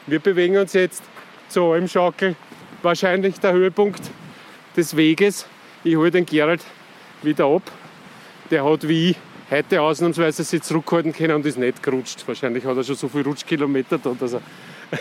[0.06, 1.02] Wir bewegen uns jetzt
[1.48, 2.36] zur Almschaukel.
[2.82, 4.02] Wahrscheinlich der Höhepunkt
[4.76, 5.46] des Weges.
[5.82, 6.62] Ich hole den Gerald
[7.22, 7.62] wieder ab.
[8.50, 9.16] Der hat wie ich
[9.50, 12.22] heute ausnahmsweise sich zurückhalten können und ist nicht gerutscht.
[12.26, 14.40] Wahrscheinlich hat er schon so viele Rutschkilometer da, dass er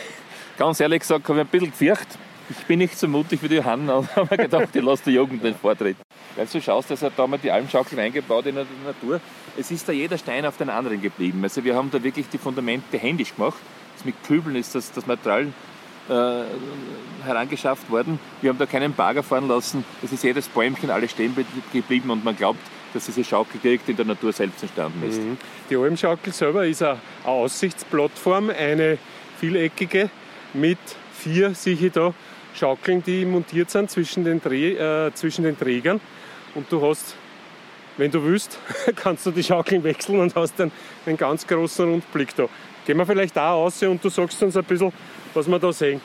[0.58, 2.18] Ganz ehrlich gesagt habe ich ein bisschen gefürchtet.
[2.50, 5.43] Ich bin nicht so mutig wie die Johanna und habe gedacht, ich lasse die Jugend
[5.43, 6.02] nicht vortreten.
[6.36, 9.20] Weil du schaust, dass er da mal die Almschaukel eingebaut in der Natur.
[9.58, 11.39] Es ist da jeder Stein auf den anderen geblieben.
[11.43, 13.58] Also wir haben da wirklich die Fundamente händisch gemacht.
[13.96, 15.48] Das mit Kübeln ist das, das Material
[16.10, 16.43] äh,
[17.26, 18.20] herangeschafft worden.
[18.41, 19.84] Wir haben da keinen Bagger fahren lassen.
[20.04, 22.60] Es ist jedes Bäumchen alles stehen be- geblieben und man glaubt,
[22.96, 25.20] dass diese Schaukel direkt in der Natur selbst entstanden ist.
[25.70, 28.98] Die Almschaukel selber ist eine Aussichtsplattform, eine
[29.39, 30.10] vieleckige
[30.54, 30.80] mit
[31.14, 32.14] vier, sehe ich da,
[32.56, 36.00] Schaukeln, die montiert sind zwischen den, Dreh, äh, zwischen den Trägern.
[36.56, 37.16] Und du hast,
[37.98, 38.58] wenn du willst,
[38.96, 40.72] kannst du die Schaukeln wechseln und hast dann
[41.06, 42.48] einen ganz großen Rundblick da.
[42.86, 44.93] Gehen wir vielleicht auch raus und du sagst uns ein bisschen,
[45.34, 46.00] was wir da sehen.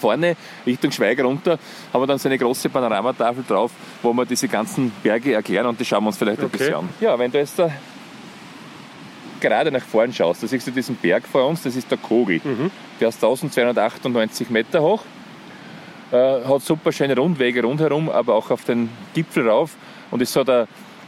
[0.00, 1.58] Vorne Richtung Schweig runter
[1.92, 3.70] haben wir dann so eine große Panoramatafel drauf,
[4.02, 6.58] wo wir diese ganzen Berge erklären und die schauen wir uns vielleicht ein Okay.
[6.58, 6.88] bisschen an.
[7.00, 7.70] Ja, wenn du jetzt da
[9.40, 12.40] gerade nach vorn schaust, da siehst du diesen Berg vor uns, das ist der Kogel.
[13.00, 15.02] Der ist 1298 Meter hoch,
[16.12, 19.76] äh, hat super schöne Rundwege rundherum, aber auch auf den Gipfel rauf
[20.10, 20.66] und ist so der,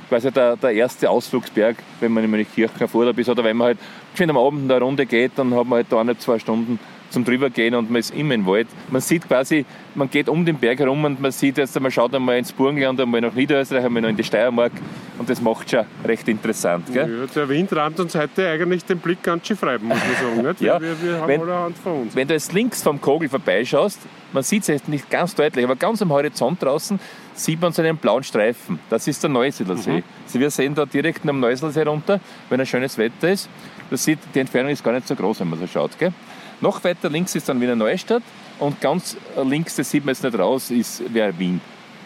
[0.08, 3.68] quasi der, der erste Ausflugsberg, wenn man in Mönchkirchen auf Urlaub ist oder wenn man
[3.68, 3.78] halt
[4.16, 6.78] schön am Abend eine Runde geht, dann hat man halt da eine, zwei Stunden
[7.10, 8.66] zum drübergehen und man ist immer im Wald.
[8.90, 12.14] Man sieht quasi, man geht um den Berg herum und man sieht jetzt, man schaut
[12.14, 14.72] einmal ins Burgenland, einmal nach Niederösterreich, einmal noch in die Steiermark
[15.18, 16.92] und das macht schon recht interessant.
[16.92, 17.20] Gell?
[17.20, 20.56] Ja, der Wind rammt uns heute eigentlich den Blick ganz schön frei, muss man sagen.
[20.60, 22.16] Ja, wir, wir haben wenn- allerhand von uns.
[22.16, 24.00] Wenn du jetzt links vom Kogel vorbeischaust,
[24.32, 26.98] man sieht es jetzt nicht ganz deutlich, aber ganz am Horizont draußen
[27.34, 28.78] sieht man so einen blauen Streifen.
[28.90, 30.02] Das ist der Neusiedlersee.
[30.26, 33.48] Also wir sehen da direkt am Neusiedlersee runter, wenn ein schönes Wetter ist.
[33.90, 35.96] Das sieht, die Entfernung ist gar nicht so groß, wenn man so schaut.
[35.98, 36.12] Gell?
[36.60, 38.22] Noch weiter links ist dann Wiener Neustadt
[38.58, 41.60] und ganz links, das sieht man jetzt nicht raus, ist wäre Wien.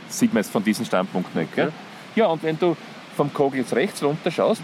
[0.08, 1.54] sieht man es von diesem Standpunkt nicht.
[1.54, 1.68] Gell?
[1.68, 1.74] Okay.
[2.16, 2.76] Ja, und wenn du
[3.16, 4.62] vom Kogel jetzt rechts runter schaust,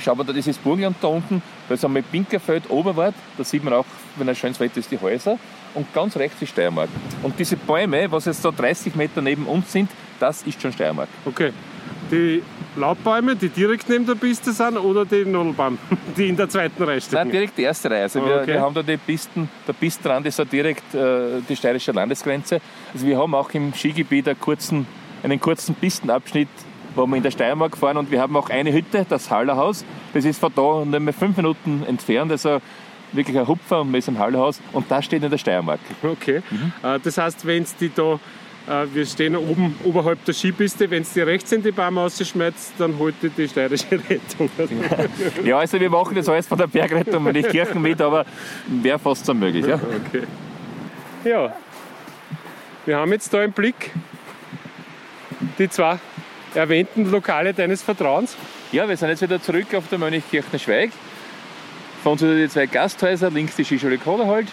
[0.00, 3.74] schau mal da dieses Burgenland da unten, da ist einmal Pinkerfeld, Oberwart, da sieht man
[3.74, 3.86] auch,
[4.16, 5.38] wenn ein schönes Wetter ist, die Häuser
[5.74, 6.88] und ganz rechts ist Steiermark.
[7.22, 11.08] Und diese Bäume, was jetzt da 30 Meter neben uns sind, das ist schon Steiermark.
[11.26, 11.52] Okay.
[12.10, 12.42] Die
[12.76, 15.78] Laubbäume, die direkt neben der Piste sind oder die Nadelbaum,
[16.16, 17.30] die in der zweiten Reihe Nein, stehen?
[17.30, 18.02] direkt die erste Reihe.
[18.02, 18.46] Also wir, okay.
[18.54, 22.60] wir haben da die Pisten, der Pistenrand ist ja direkt äh, die steirische Landesgrenze.
[22.92, 24.86] Also wir haben auch im Skigebiet einen kurzen,
[25.22, 26.48] einen kurzen Pistenabschnitt,
[26.94, 29.84] wo wir in der Steiermark fahren und wir haben auch eine Hütte, das Hallerhaus.
[30.12, 32.60] Das ist von da nur mehr fünf Minuten entfernt, also
[33.12, 35.80] wirklich ein Hupfer und wir sind im Hallerhaus und das steht in der Steiermark.
[36.02, 36.42] Okay.
[36.82, 38.18] Äh, Das heißt, wenn die da,
[38.66, 43.14] wir stehen oben oberhalb der Skipiste, wenn die rechts in die Bäume rausschmeißt, dann holt
[43.22, 44.48] die die steirische Rettung.
[45.44, 48.24] Ja, also wir machen das alles von der Bergrettung und nicht Kirchen mit, aber
[48.66, 49.66] wäre fast so möglich.
[49.66, 49.74] Ja.
[49.74, 50.22] Okay.
[51.24, 51.54] Ja,
[52.86, 53.90] wir haben jetzt da im Blick
[55.58, 55.98] die zwei
[56.54, 58.36] erwähnten Lokale deines Vertrauens.
[58.72, 60.90] Ja, wir sind jetzt wieder zurück auf der Mönchkirchner Schweig.
[62.02, 64.48] Von uns wieder die zwei Gasthäuser, links die Skischule Kohlerhold.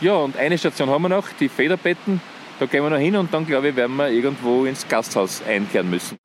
[0.00, 2.20] Ja, und eine Station haben wir noch, die Federbetten.
[2.58, 5.88] Da gehen wir noch hin und dann, glaube ich, werden wir irgendwo ins Gasthaus einkehren
[5.88, 6.18] müssen.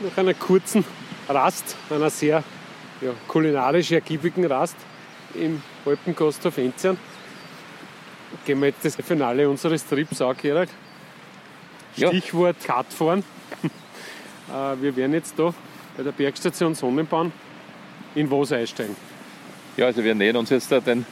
[0.00, 0.84] Nach einer kurzen
[1.28, 2.44] Rast, einer sehr
[3.00, 4.76] ja, kulinarisch ergiebigen Rast
[5.34, 6.98] im Alpengasthof Enzian,
[8.44, 10.68] gehen wir jetzt das Finale unseres Trips an, Gerald.
[11.96, 12.08] Ja.
[12.08, 13.24] Stichwort Kartfahren.
[14.48, 15.52] Äh, wir werden jetzt da
[15.96, 17.32] bei der Bergstation Sonnenbahn
[18.14, 18.94] in Was einsteigen.
[19.76, 21.04] Ja, also wir nähern uns jetzt da den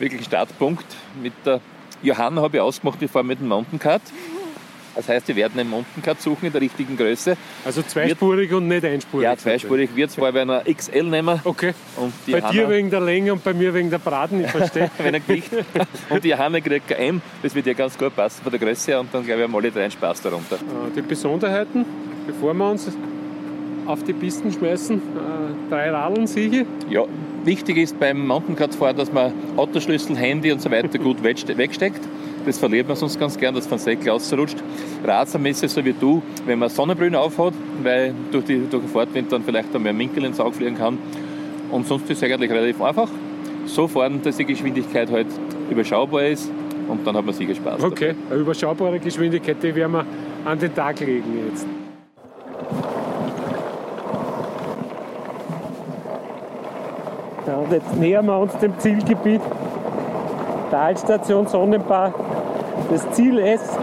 [0.00, 0.86] wirklichen Startpunkt.
[1.22, 1.60] Mit der
[2.02, 4.00] Johanna habe ich ausgemacht, wir fahren mit dem Mountaincut.
[4.96, 7.36] Das heißt, wir werden einen Mountaincut suchen in der richtigen Größe.
[7.64, 9.24] Also zweispurig und nicht einspurig.
[9.24, 9.90] Ja, zweispurig.
[9.94, 11.40] Wir zwei werden eine XL nehmen.
[11.44, 11.74] Okay.
[11.96, 14.50] Und die Bei Johanna- dir wegen der Länge und bei mir wegen der Braten, ich
[14.50, 14.90] verstehe.
[14.98, 15.50] wenn er Gewicht.
[16.08, 18.90] Und die Johanna kriegt ein M, das wird ja ganz gut passen von der Größe
[18.90, 20.56] her und dann glaube ich haben alle drei einen Spaß darunter.
[20.56, 21.84] Äh, die Besonderheiten,
[22.26, 22.90] bevor wir uns
[23.86, 26.66] auf die Pisten schmeißen, äh, drei Radeln sehe ich.
[26.90, 27.04] Ja,
[27.44, 32.00] wichtig ist beim Mountaincut-Fahren, dass man Autoschlüssel, Handy und so weiter gut wegste- wegsteckt.
[32.46, 34.56] Das verliert man sonst ganz gern, dass man Säckel rausrutscht.
[35.04, 38.88] Ratsam ist es so wie du, wenn man Sonnenbrille aufhat, weil durch, die, durch den
[38.90, 40.96] Fortwind dann vielleicht einmal ein Minkel ins Auge fliegen kann.
[41.70, 43.08] Und sonst ist es eigentlich relativ einfach.
[43.66, 45.26] So fahren, dass die Geschwindigkeit halt
[45.70, 46.50] überschaubar ist
[46.88, 47.80] und dann hat man sicher Spaß.
[47.80, 47.92] dabei.
[47.92, 50.06] Okay, eine überschaubare Geschwindigkeit, die werden wir
[50.44, 51.66] an den Tag legen jetzt.
[57.50, 59.40] Ja, und jetzt nähern wir uns dem Zielgebiet
[60.70, 62.14] der Altstation Sonnenbar.
[62.88, 63.76] Das Ziel S.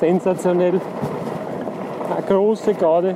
[0.00, 0.80] Sensationell.
[2.10, 3.14] Eine große Gaude.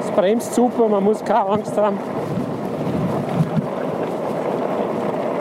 [0.00, 1.98] Es bremst super, man muss keine Angst haben.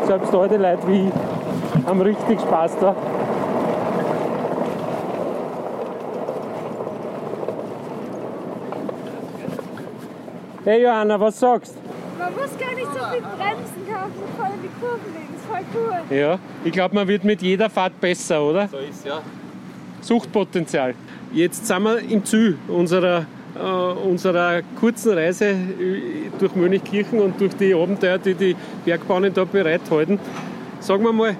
[0.08, 2.96] Selbst alte Leute wie ich haben richtig Spaß da.
[10.70, 11.74] Hey Johanna, was sagst
[12.20, 15.34] Man muss gar nicht so viel bremsen, kann man voll in die Kurven legen.
[15.36, 16.16] Ist voll cool.
[16.16, 18.68] Ja, ich glaube, man wird mit jeder Fahrt besser, oder?
[18.68, 19.20] So ist ja.
[20.02, 20.94] Suchtpotenzial.
[21.34, 27.56] Jetzt sind wir im Ziel unserer, äh, unserer kurzen Reise äh, durch Mönchkirchen und durch
[27.56, 28.56] die Abenteuer, die die
[28.86, 30.20] Bergbahnen da bereithalten.
[30.82, 31.36] Sagen wir mal,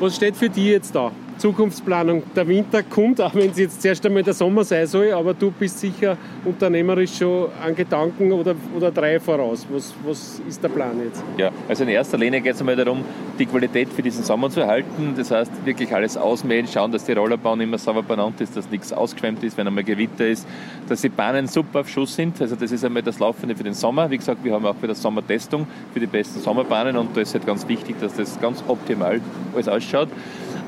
[0.00, 1.12] was steht für dich jetzt da?
[1.38, 2.22] Zukunftsplanung.
[2.34, 5.50] Der Winter kommt, auch wenn es jetzt zuerst einmal der Sommer sein soll, aber du
[5.50, 9.66] bist sicher unternehmerisch schon an Gedanken oder, oder drei voraus.
[9.70, 11.22] Was, was ist der Plan jetzt?
[11.36, 13.04] Ja, also in erster Linie geht es einmal darum,
[13.38, 15.14] die Qualität für diesen Sommer zu erhalten.
[15.16, 18.92] Das heißt, wirklich alles ausmähen, schauen, dass die Rollerbahn immer sauber benannt ist, dass nichts
[18.92, 20.46] ausgeschwemmt ist, wenn einmal Gewitter ist,
[20.88, 22.40] dass die Bahnen super auf Schuss sind.
[22.40, 24.10] Also das ist einmal das Laufende für den Sommer.
[24.10, 27.46] Wie gesagt, wir haben auch wieder Sommertestung für die besten Sommerbahnen und da ist halt
[27.46, 29.20] ganz wichtig, dass das ganz optimal
[29.54, 30.08] alles ausschaut.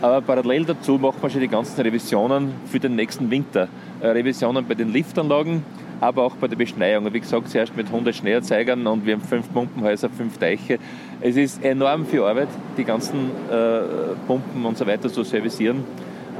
[0.00, 3.68] Aber parallel dazu machen wir schon die ganzen Revisionen für den nächsten Winter.
[4.00, 5.64] Äh, Revisionen bei den Liftanlagen,
[6.00, 7.12] aber auch bei der Beschneiung.
[7.12, 10.78] Wie gesagt, zuerst mit 100 Schneerzeigern und wir haben fünf Pumpenhäuser, fünf Deiche.
[11.20, 13.80] Es ist enorm viel Arbeit, die ganzen äh,
[14.28, 15.82] Pumpen und so weiter zu servicieren,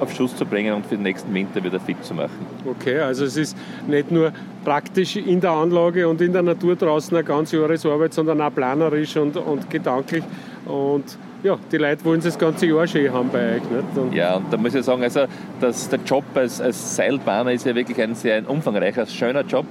[0.00, 2.46] auf Schuss zu bringen und für den nächsten Winter wieder fit zu machen.
[2.64, 3.56] Okay, also es ist
[3.88, 4.32] nicht nur
[4.64, 9.16] praktisch in der Anlage und in der Natur draußen eine ganze Jahresarbeit, sondern auch planerisch
[9.16, 10.22] und, und gedanklich.
[10.64, 13.62] Und ja, die Leute wollen es das ganze Jahr schön haben bei euch.
[13.62, 13.96] Nicht?
[13.96, 15.26] Und Ja, und da muss ich sagen, also
[15.60, 19.66] dass der Job als, als Seilbahner ist ja wirklich ein sehr ein umfangreicher, schöner Job.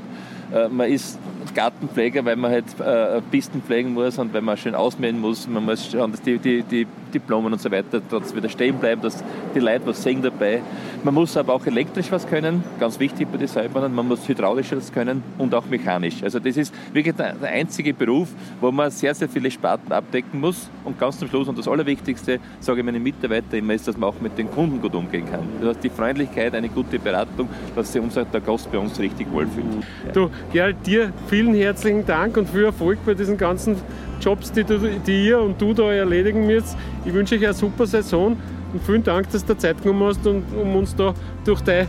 [0.54, 1.20] Äh, Man ist
[1.54, 5.48] Gartenpfleger, weil man halt äh, Pisten pflegen muss und weil man schön ausmähen muss.
[5.48, 9.02] Man muss schauen, dass die, die, die Diplomen und so weiter trotzdem wieder stehen bleiben,
[9.02, 9.24] dass
[9.56, 10.62] die Leute was sehen dabei.
[11.04, 13.94] Man muss aber auch elektrisch was können, ganz wichtig bei den Seilbahnen.
[13.94, 16.24] Man muss hydraulisch was können und auch mechanisch.
[16.24, 18.30] Also das ist wirklich der, der einzige Beruf,
[18.60, 20.70] wo man sehr, sehr viele Sparten abdecken muss.
[20.84, 24.10] Und ganz zum Schluss und das Allerwichtigste, sage ich meinen Mitarbeitern immer, ist, dass man
[24.10, 25.48] auch mit den Kunden gut umgehen kann.
[25.60, 29.32] Das heißt, die Freundlichkeit, eine gute Beratung, dass sich unser, der Gast bei uns richtig
[29.32, 29.68] wohlfühlt.
[30.14, 33.76] Du, Gerald, dir vielen herzlichen Dank und viel Erfolg bei diesen ganzen
[34.20, 36.76] Jobs, die, du, die ihr und du da erledigen müsst.
[37.06, 38.36] Ich wünsche euch eine super Saison
[38.74, 41.14] und vielen Dank, dass du Zeit genommen hast, um, um uns da
[41.46, 41.88] durch dein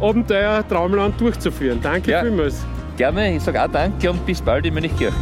[0.00, 1.80] Abenteuer Traumland durchzuführen.
[1.82, 2.64] Danke ja, vielmals.
[2.96, 5.12] Gerne, ich sage auch danke und bis bald in Mönchkirchen.